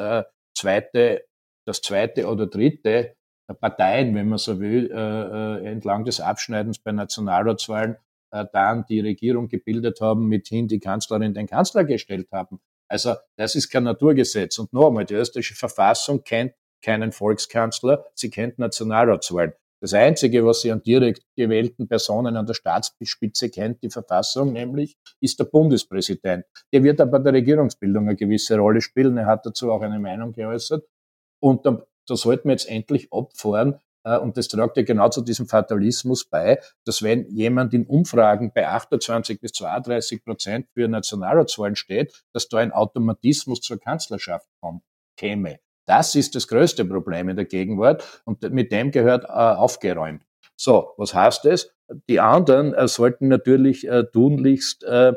[0.54, 1.24] zweite,
[1.66, 3.16] das zweite oder dritte
[3.54, 7.96] Parteien, wenn man so will, äh, äh, entlang des Abschneidens bei Nationalratswahlen
[8.30, 12.60] äh, dann die Regierung gebildet haben, mithin die Kanzlerin den Kanzler gestellt haben.
[12.88, 14.58] Also das ist kein Naturgesetz.
[14.58, 19.52] Und noch einmal, die österreichische Verfassung kennt keinen Volkskanzler, sie kennt Nationalratswahlen.
[19.80, 24.96] Das Einzige, was sie an direkt gewählten Personen an der Staatsspitze kennt, die Verfassung nämlich,
[25.20, 26.44] ist der Bundespräsident.
[26.72, 29.16] Der wird aber bei der Regierungsbildung eine gewisse Rolle spielen.
[29.18, 30.84] Er hat dazu auch eine Meinung geäußert.
[31.40, 33.78] Und dann da sollten wir jetzt endlich abfahren.
[34.04, 38.52] Äh, und das tragt ja genau zu diesem Fatalismus bei, dass wenn jemand in Umfragen
[38.54, 44.82] bei 28 bis 32 Prozent für Nationalratswahlen steht, dass da ein Automatismus zur Kanzlerschaft kommt,
[45.16, 45.58] käme.
[45.86, 50.22] Das ist das größte Problem in der Gegenwart und mit dem gehört äh, aufgeräumt.
[50.56, 51.70] So, was heißt das?
[52.08, 55.14] Die anderen äh, sollten natürlich äh, tunlichst äh,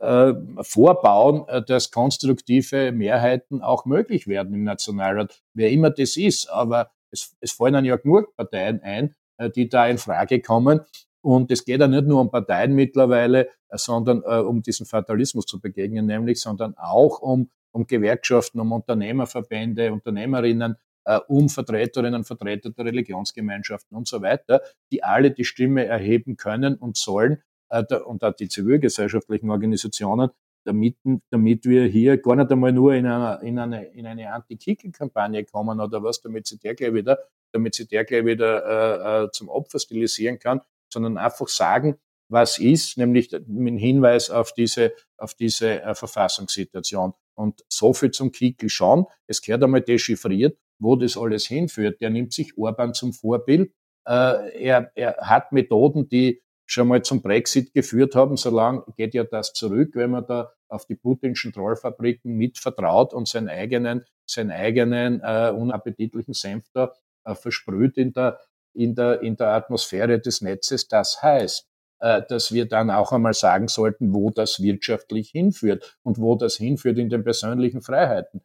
[0.00, 6.48] äh, vorbauen, dass konstruktive Mehrheiten auch möglich werden im Nationalrat, wer immer das ist.
[6.48, 10.80] Aber es, es fallen ja genug Parteien ein, äh, die da in Frage kommen.
[11.20, 15.46] Und es geht ja nicht nur um Parteien mittlerweile, äh, sondern äh, um diesen Fatalismus
[15.46, 22.70] zu begegnen, nämlich, sondern auch um, um Gewerkschaften, um Unternehmerverbände, Unternehmerinnen, äh, um Vertreterinnen Vertreter
[22.70, 28.22] der Religionsgemeinschaften und so weiter, die alle die Stimme erheben können und sollen, äh, und
[28.24, 30.30] auch die zivilgesellschaftlichen Organisationen,
[30.68, 30.96] damit,
[31.30, 35.80] damit wir hier gar nicht einmal nur in, einer, in eine, in eine Anti-Kickel-Kampagne kommen
[35.80, 37.18] oder was, damit sie der gleich wieder,
[37.52, 40.60] damit sie der gleich wieder äh, äh, zum Opfer stilisieren kann,
[40.92, 41.96] sondern einfach sagen,
[42.30, 47.14] was ist, nämlich mit Hinweis auf diese, auf diese äh, Verfassungssituation.
[47.34, 49.06] Und so viel zum Kickel schon.
[49.26, 52.00] Es gehört einmal dechiffriert, wo das alles hinführt.
[52.00, 53.72] Der nimmt sich Orban zum Vorbild.
[54.06, 58.36] Äh, er, er hat Methoden, die schon mal zum Brexit geführt haben.
[58.36, 63.14] So lange geht ja das zurück, wenn man da auf die putinschen Trollfabriken mit vertraut
[63.14, 66.92] und seinen eigenen, seinen eigenen äh, unappetitlichen Senf da
[67.24, 68.38] äh, versprüht in der,
[68.74, 70.88] in, der, in der Atmosphäre des Netzes.
[70.88, 71.66] Das heißt,
[72.00, 76.56] äh, dass wir dann auch einmal sagen sollten, wo das wirtschaftlich hinführt und wo das
[76.56, 78.42] hinführt in den persönlichen Freiheiten.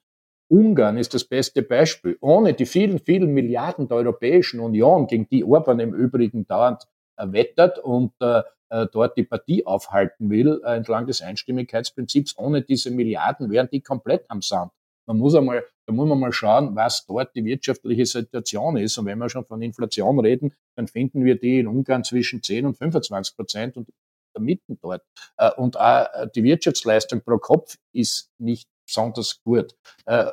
[0.50, 2.18] Ungarn ist das beste Beispiel.
[2.22, 6.84] Ohne die vielen, vielen Milliarden der Europäischen Union, gegen die Orban im Übrigen dauernd
[7.18, 8.42] wettert und äh,
[8.74, 12.38] äh, dort die Partie aufhalten will, äh, entlang des Einstimmigkeitsprinzips.
[12.38, 14.72] Ohne diese Milliarden wären die komplett am Sand.
[15.06, 18.98] Man muss einmal, da muss man mal schauen, was dort die wirtschaftliche Situation ist.
[18.98, 22.66] Und wenn wir schon von Inflation reden, dann finden wir die in Ungarn zwischen 10
[22.66, 23.90] und 25 Prozent und
[24.40, 25.04] mitten dort.
[25.58, 29.76] Und auch die Wirtschaftsleistung pro Kopf ist nicht besonders gut.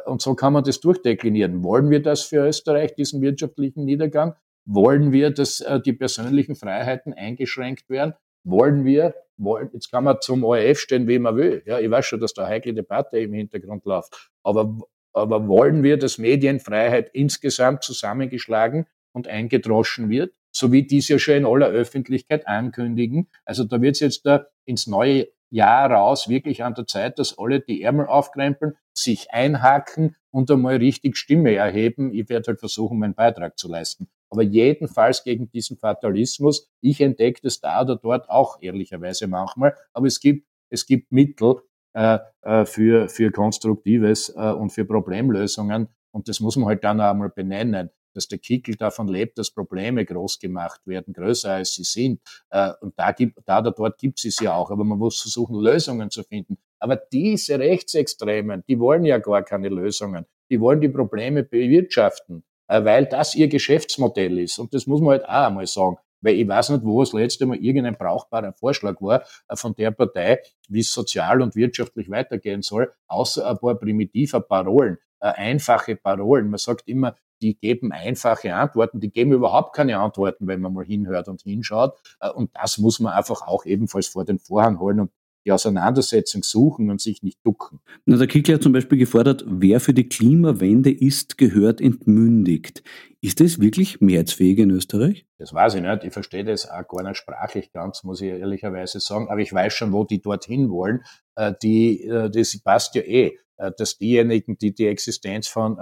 [0.06, 1.62] Und so kann man das durchdeklinieren.
[1.64, 4.36] Wollen wir das für Österreich, diesen wirtschaftlichen Niedergang?
[4.66, 8.14] Wollen wir, dass äh, die persönlichen Freiheiten eingeschränkt werden?
[8.44, 11.62] Wollen wir, wollen, jetzt kann man zum ORF stehen, wie man will.
[11.66, 14.30] Ja, ich weiß schon, dass da heikle Debatte im Hintergrund läuft.
[14.42, 14.78] Aber,
[15.12, 20.34] aber wollen wir, dass Medienfreiheit insgesamt zusammengeschlagen und eingedroschen wird?
[20.52, 23.28] So wie dies ja schon in aller Öffentlichkeit ankündigen.
[23.44, 27.38] Also da wird es jetzt da ins neue Jahr raus wirklich an der Zeit, dass
[27.38, 32.12] alle die Ärmel aufkrempeln, sich einhaken und einmal richtig Stimme erheben.
[32.12, 36.70] Ich werde halt versuchen, meinen Beitrag zu leisten aber jedenfalls gegen diesen Fatalismus.
[36.80, 41.56] Ich entdecke das da oder dort auch ehrlicherweise manchmal, aber es gibt, es gibt Mittel
[41.92, 47.00] äh, äh, für, für Konstruktives äh, und für Problemlösungen und das muss man halt dann
[47.00, 51.74] auch einmal benennen dass der Kickel davon lebt, dass Probleme groß gemacht werden, größer als
[51.74, 52.20] sie sind.
[52.50, 55.60] Äh, und da, gibt, da oder dort gibt es ja auch, aber man muss versuchen,
[55.60, 56.58] Lösungen zu finden.
[56.78, 60.26] Aber diese Rechtsextremen, die wollen ja gar keine Lösungen.
[60.50, 62.42] Die wollen die Probleme bewirtschaften.
[62.70, 64.60] Äh, weil das ihr Geschäftsmodell ist.
[64.60, 65.96] Und das muss man halt auch einmal sagen.
[66.20, 69.90] Weil ich weiß nicht, wo das letzte Mal irgendein brauchbarer Vorschlag war äh, von der
[69.90, 75.96] Partei, wie es sozial und wirtschaftlich weitergehen soll, außer ein paar primitive Parolen, äh, einfache
[75.96, 76.48] Parolen.
[76.48, 80.84] Man sagt immer, die geben einfache Antworten, die geben überhaupt keine Antworten, wenn man mal
[80.84, 81.94] hinhört und hinschaut.
[82.34, 85.10] Und das muss man einfach auch ebenfalls vor den Vorhang holen und
[85.44, 87.80] die Auseinandersetzung suchen und sich nicht ducken.
[88.04, 92.82] Na, der Kickler hat zum Beispiel gefordert, wer für die Klimawende ist, gehört entmündigt.
[93.22, 95.26] Ist das wirklich mehrheitsfähig in Österreich?
[95.38, 96.04] Das weiß ich nicht.
[96.04, 99.28] Ich verstehe das auch gar nicht sprachlich ganz, muss ich ehrlicherweise sagen.
[99.28, 101.02] Aber ich weiß schon, wo die dorthin wollen.
[101.34, 105.76] Äh, die, äh, das passt ja eh, äh, dass diejenigen, die die Existenz von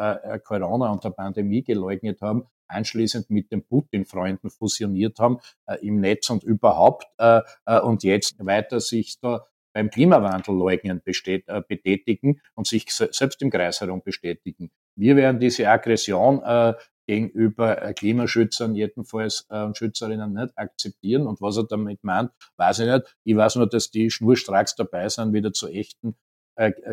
[0.45, 6.31] Corona und der Pandemie geleugnet haben, anschließend mit den Putin-Freunden fusioniert haben äh, im Netz
[6.31, 12.67] und überhaupt äh, äh, und jetzt weiter sich da beim Klimawandel leugnen äh, betätigen und
[12.67, 14.71] sich selbst im Kreis herum bestätigen.
[14.97, 16.75] Wir werden diese Aggression äh,
[17.07, 21.27] gegenüber äh, Klimaschützern jedenfalls und Schützerinnen nicht akzeptieren.
[21.27, 23.17] Und was er damit meint, weiß ich nicht.
[23.25, 26.17] Ich weiß nur, dass die schnurstracks dabei sind, wieder zu echten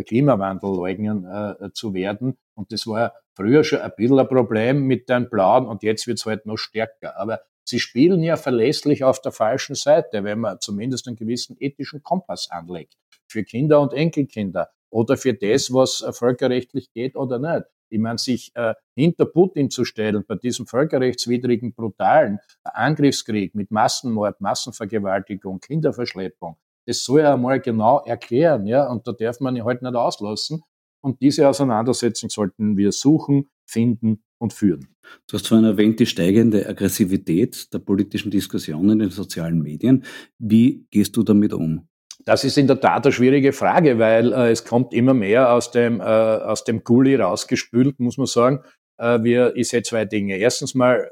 [0.06, 2.38] Klimawandelleugnern äh, zu werden.
[2.54, 6.20] Und das war früher schon ein bisschen ein Problem mit den Blauen und jetzt wird
[6.20, 7.18] es halt noch stärker.
[7.20, 12.04] Aber sie spielen ja verlässlich auf der falschen Seite, wenn man zumindest einen gewissen ethischen
[12.04, 12.96] Kompass anlegt.
[13.28, 17.66] Für Kinder und Enkelkinder oder für das, was völkerrechtlich geht oder nicht.
[17.90, 24.42] Ich meine, sich äh, hinter Putin zu stellen bei diesem völkerrechtswidrigen, brutalen Angriffskrieg mit Massenmord,
[24.42, 29.82] Massenvergewaltigung, Kinderverschleppung, das soll er einmal genau erklären, ja, und da darf man ihn halt
[29.82, 30.62] nicht auslassen.
[31.02, 34.96] Und diese Auseinandersetzung sollten wir suchen, finden und führen.
[35.28, 40.04] Du hast vorhin erwähnt, die steigende Aggressivität der politischen Diskussionen in den sozialen Medien.
[40.40, 41.88] Wie gehst du damit um?
[42.24, 45.72] Das ist in der Tat eine schwierige Frage, weil äh, es kommt immer mehr aus
[45.72, 48.64] dem, äh, aus dem Gully rausgespült, muss man sagen.
[48.98, 50.38] Äh, wir, ich sehe zwei Dinge.
[50.38, 51.10] Erstens mal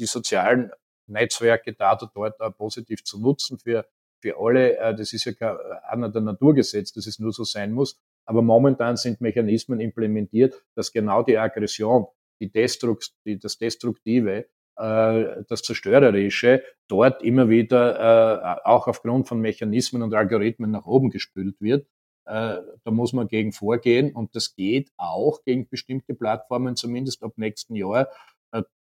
[0.00, 0.72] die sozialen
[1.06, 3.86] Netzwerke da oder dort auch positiv zu nutzen für,
[4.22, 4.78] für alle.
[4.78, 5.58] Äh, das ist ja
[5.88, 8.00] einer der Naturgesetz, dass es nur so sein muss.
[8.24, 12.06] Aber momentan sind Mechanismen implementiert, dass genau die Aggression,
[12.40, 14.46] die Destrukt, die, das Destruktive
[14.76, 21.10] äh, das Zerstörerische dort immer wieder äh, auch aufgrund von Mechanismen und Algorithmen nach oben
[21.10, 21.86] gespült wird.
[22.24, 27.32] Äh, da muss man gegen vorgehen und das geht auch gegen bestimmte Plattformen, zumindest ab
[27.36, 28.08] nächsten Jahr.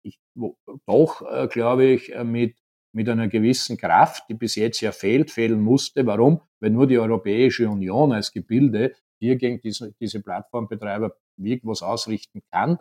[0.03, 0.19] Ich,
[0.85, 2.57] doch, glaube ich, mit,
[2.93, 6.05] mit einer gewissen Kraft, die bis jetzt ja fehlt, fehlen musste.
[6.05, 6.41] Warum?
[6.59, 12.79] Weil nur die Europäische Union als Gebilde hier gegen diese, diese Plattformbetreiber wirklich ausrichten kann.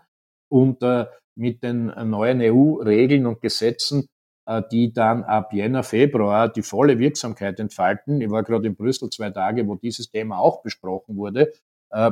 [0.49, 1.07] Und äh,
[1.37, 4.09] mit den neuen EU-Regeln und Gesetzen,
[4.47, 8.21] äh, die dann ab Jänner, Februar die volle Wirksamkeit entfalten.
[8.21, 11.53] Ich war gerade in Brüssel zwei Tage, wo dieses Thema auch besprochen wurde,
[11.91, 12.11] äh,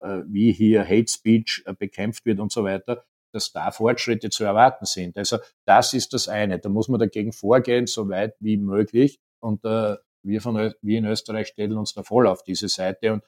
[0.00, 4.84] äh, wie hier Hate Speech bekämpft wird und so weiter, dass da Fortschritte zu erwarten
[4.84, 5.16] sind.
[5.16, 6.58] Also das ist das eine.
[6.58, 9.20] Da muss man dagegen vorgehen, so weit wie möglich.
[9.40, 13.22] Und äh, wir, von, wir in Österreich stellen uns da voll auf diese Seite und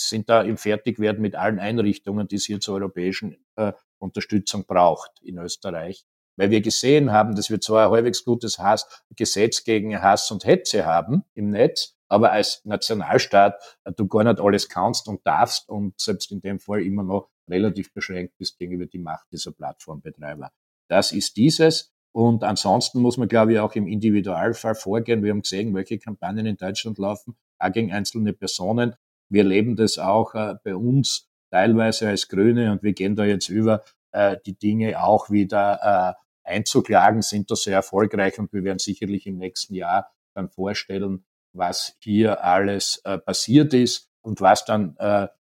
[0.00, 5.20] sind da im Fertigwerden mit allen Einrichtungen, die es hier zur europäischen äh, Unterstützung braucht
[5.22, 6.04] in Österreich.
[6.36, 10.44] Weil wir gesehen haben, dass wir zwar ein halbwegs gutes Hass, Gesetz gegen Hass und
[10.44, 15.68] Hetze haben im Netz, aber als Nationalstaat äh, du gar nicht alles kannst und darfst
[15.68, 20.52] und selbst in dem Fall immer noch relativ beschränkt bist gegenüber die Macht dieser Plattformbetreiber.
[20.88, 21.92] Das ist dieses.
[22.12, 25.22] Und ansonsten muss man, glaube ich, auch im Individualfall vorgehen.
[25.22, 28.96] Wir haben gesehen, welche Kampagnen in Deutschland laufen, auch gegen einzelne Personen.
[29.30, 33.48] Wir erleben das auch äh, bei uns teilweise als Grüne und wir gehen da jetzt
[33.48, 38.80] über, äh, die Dinge auch wieder äh, einzuklagen, sind da sehr erfolgreich und wir werden
[38.80, 44.96] sicherlich im nächsten Jahr dann vorstellen, was hier alles passiert ist und was dann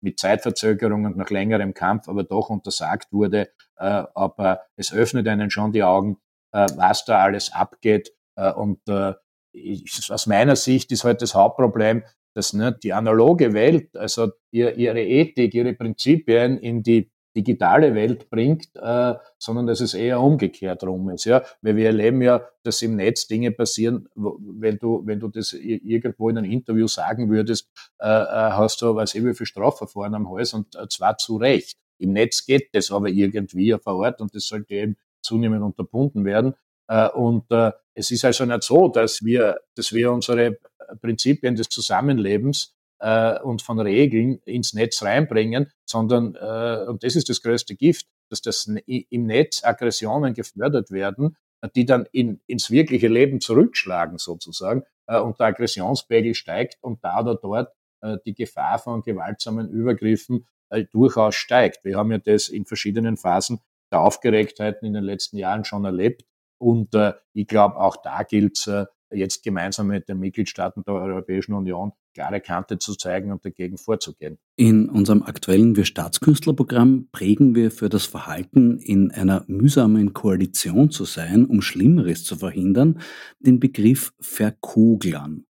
[0.01, 3.51] mit Zeitverzögerung und nach längerem Kampf aber doch untersagt wurde.
[3.76, 6.18] Äh, aber es öffnet einen schon die Augen,
[6.53, 8.12] äh, was da alles abgeht.
[8.36, 9.14] Äh, und äh,
[9.53, 14.76] ich, aus meiner Sicht ist halt das Hauptproblem, dass ne, die analoge Welt, also ihr,
[14.76, 20.83] ihre Ethik, ihre Prinzipien in die digitale Welt bringt, äh, sondern dass es eher umgekehrt
[20.85, 21.24] rum ist.
[21.24, 21.43] Ja?
[21.62, 26.28] Weil wir erleben ja, dass im Netz Dinge passieren, wenn du, wenn du das irgendwo
[26.28, 27.68] in einem Interview sagen würdest,
[28.01, 31.78] äh, äh, hast du was wie viel Strafverfahren am Hals und äh, zwar zu Recht.
[31.99, 36.55] Im Netz geht das aber irgendwie vor Ort und das sollte eben zunehmend unterbunden werden.
[36.89, 40.59] Äh, und äh, es ist also nicht so, dass wir, dass wir unsere
[41.01, 47.28] Prinzipien des Zusammenlebens äh, und von Regeln ins Netz reinbringen, sondern, äh, und das ist
[47.28, 51.36] das größte Gift, dass das im Netz Aggressionen gefördert werden,
[51.74, 57.20] die dann in, ins wirkliche Leben zurückschlagen sozusagen äh, und der Aggressionspegel steigt und da
[57.20, 57.72] oder dort
[58.03, 61.84] äh, die Gefahr von gewaltsamen Übergriffen äh, durchaus steigt.
[61.84, 63.61] Wir haben ja das in verschiedenen Phasen
[63.92, 66.24] der Aufgeregtheiten in den letzten Jahren schon erlebt
[66.59, 68.70] und äh, ich glaube, auch da gilt es,
[69.12, 74.39] jetzt gemeinsam mit den Mitgliedstaaten der Europäischen Union klare Kante zu zeigen und dagegen vorzugehen.
[74.57, 81.05] In unserem aktuellen Wir Staatskünstlerprogramm prägen wir für das Verhalten, in einer mühsamen Koalition zu
[81.05, 83.01] sein, um Schlimmeres zu verhindern,
[83.39, 85.47] den Begriff Verkoglern.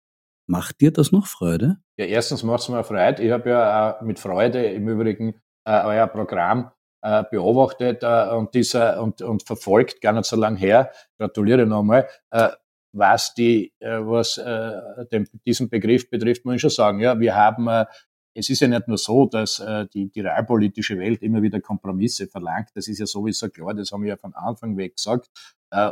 [0.47, 1.79] Macht dir das noch Freude?
[1.97, 3.23] Ja, erstens macht es mir Freude.
[3.23, 5.35] Ich habe ja mit Freude im Übrigen
[5.65, 6.71] äh, euer Programm
[7.03, 10.91] äh, beobachtet äh, und, dieser, und, und verfolgt, gar nicht so lange her.
[11.19, 12.09] Gratuliere nochmal.
[12.97, 17.35] Was die, äh, was äh, den, diesen Begriff betrifft, muss ich schon sagen, ja, wir
[17.35, 17.87] haben äh,
[18.37, 19.63] es ist ja nicht nur so, dass
[19.95, 22.71] die, die realpolitische Welt immer wieder Kompromisse verlangt.
[22.75, 25.31] Das ist ja sowieso klar, das haben wir ja von Anfang weg gesagt.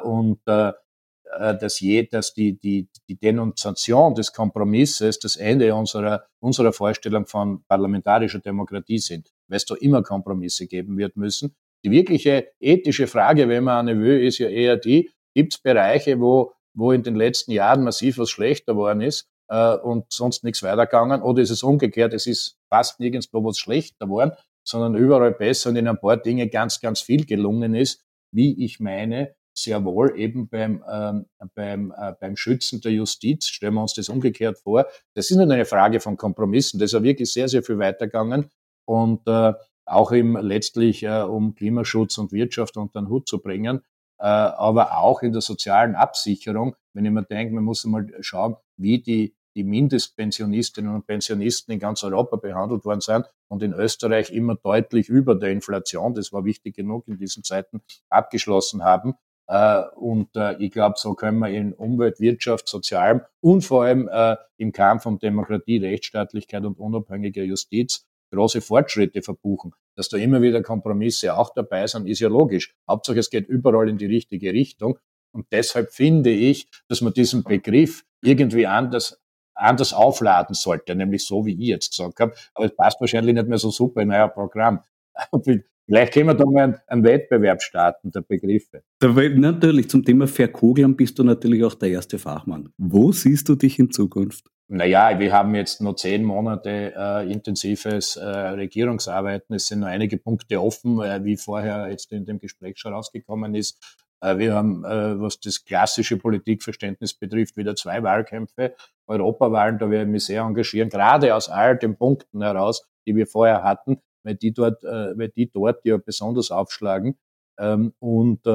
[0.03, 7.27] Und dass, je, dass die, die, die Denunziation des Kompromisses das Ende unserer, unserer Vorstellung
[7.27, 11.55] von parlamentarischer Demokratie sind, weil es da immer Kompromisse geben wird müssen.
[11.85, 16.21] Die wirkliche ethische Frage, wenn man eine will, ist ja eher die, gibt es Bereiche,
[16.21, 20.63] wo, wo in den letzten Jahren massiv was schlechter worden ist äh, und sonst nichts
[20.63, 24.33] weitergegangen, oder ist es umgekehrt, es ist fast nirgendwo was schlechter worden,
[24.67, 28.81] sondern überall besser und in ein paar Dinge ganz, ganz viel gelungen ist, wie ich
[28.81, 33.49] meine, sehr wohl eben beim, ähm, beim, äh, beim Schützen der Justiz.
[33.49, 34.87] Stellen wir uns das umgekehrt vor.
[35.15, 36.81] Das ist nicht eine Frage von Kompromissen.
[36.81, 38.51] Das ist ja wirklich sehr, sehr viel weitergegangen.
[38.87, 39.53] Und äh,
[39.85, 43.83] auch im letztlich äh, um Klimaschutz und Wirtschaft unter den Hut zu bringen,
[44.25, 46.77] aber auch in der sozialen Absicherung.
[46.95, 51.81] Wenn ich mir denke, man muss mal schauen, wie die, die Mindestpensionistinnen und Pensionisten in
[51.81, 56.45] ganz Europa behandelt worden sind und in Österreich immer deutlich über der Inflation, das war
[56.45, 59.15] wichtig genug in diesen Zeiten, abgeschlossen haben.
[59.49, 64.09] Äh, und äh, ich glaube, so können wir in Umwelt, Wirtschaft, Sozialem und vor allem
[64.11, 69.73] äh, im Kampf um Demokratie, Rechtsstaatlichkeit und unabhängige Justiz große Fortschritte verbuchen.
[69.97, 72.75] Dass da immer wieder Kompromisse auch dabei sind, ist ja logisch.
[72.89, 74.99] Hauptsache, es geht überall in die richtige Richtung.
[75.33, 79.21] Und deshalb finde ich, dass man diesen Begriff irgendwie anders,
[79.55, 82.35] anders aufladen sollte, nämlich so, wie ich jetzt gesagt habe.
[82.55, 84.81] Aber es passt wahrscheinlich nicht mehr so super in euer Programm.
[85.87, 88.83] Vielleicht können wir da mal einen, einen Wettbewerb starten, der Begriffe.
[89.01, 92.73] Natürlich, zum Thema Verkogeln bist du natürlich auch der erste Fachmann.
[92.79, 94.45] Wo siehst du dich in Zukunft?
[94.75, 99.55] Naja, wir haben jetzt noch zehn Monate äh, intensives äh, Regierungsarbeiten.
[99.55, 103.55] Es sind noch einige Punkte offen, äh, wie vorher jetzt in dem Gespräch schon rausgekommen
[103.55, 103.99] ist.
[104.23, 108.75] Äh, wir haben, äh, was das klassische Politikverständnis betrifft, wieder zwei Wahlkämpfe.
[109.07, 113.27] Europawahlen, da werde ich mich sehr engagieren, gerade aus all den Punkten heraus, die wir
[113.27, 117.19] vorher hatten weil die dort, äh, weil die dort ja besonders aufschlagen.
[117.59, 118.47] Ähm, und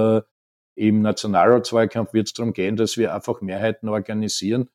[0.76, 4.70] im Nationalratswahlkampf wird es darum gehen, dass wir einfach Mehrheiten organisieren,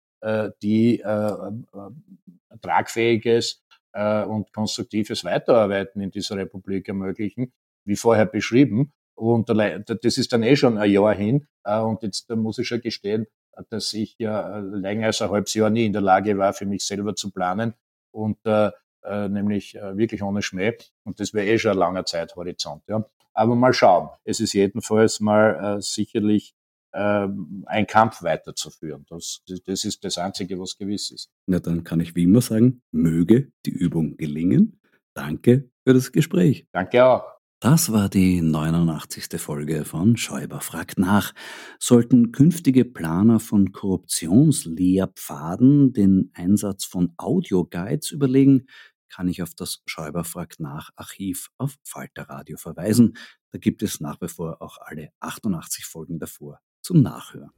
[0.62, 3.62] die äh, äh, tragfähiges
[3.92, 7.52] äh, und konstruktives Weiterarbeiten in dieser Republik ermöglichen,
[7.84, 8.92] wie vorher beschrieben.
[9.14, 11.46] Und das ist dann eh schon ein Jahr hin.
[11.64, 13.26] Äh, und jetzt muss ich schon gestehen,
[13.68, 16.84] dass ich ja länger als ein halbes Jahr nie in der Lage war, für mich
[16.84, 17.74] selber zu planen.
[18.10, 18.70] Und äh,
[19.04, 20.76] äh, nämlich äh, wirklich ohne Schmäh.
[21.04, 22.82] Und das wäre eh schon ein langer Zeithorizont.
[22.88, 23.04] Ja.
[23.34, 24.10] Aber mal schauen.
[24.24, 26.54] Es ist jedenfalls mal äh, sicherlich
[26.93, 27.28] äh,
[27.66, 29.05] ein Kampf weiterzuführen.
[29.09, 31.30] Das, das ist das Einzige, was gewiss ist.
[31.47, 34.80] Na, dann kann ich wie immer sagen, möge die Übung gelingen.
[35.14, 36.66] Danke für das Gespräch.
[36.72, 37.24] Danke auch.
[37.61, 39.40] Das war die 89.
[39.40, 41.32] Folge von Schäuber fragt nach.
[41.78, 48.66] Sollten künftige Planer von Korruptionslehrpfaden den Einsatz von Audioguides überlegen,
[49.09, 53.16] kann ich auf das Schäuber fragt nach Archiv auf Falter Radio verweisen.
[53.53, 57.51] Da gibt es nach wie vor auch alle 88 Folgen davor zum Nachhören.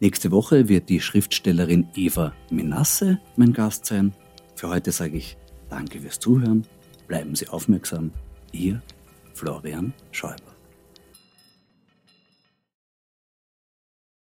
[0.00, 4.14] Nächste Woche wird die Schriftstellerin Eva Menasse mein Gast sein.
[4.54, 5.36] Für heute sage ich
[5.68, 6.66] Danke fürs Zuhören.
[7.06, 8.12] Bleiben Sie aufmerksam.
[8.52, 8.82] Ihr
[9.34, 10.57] Florian Schäuber.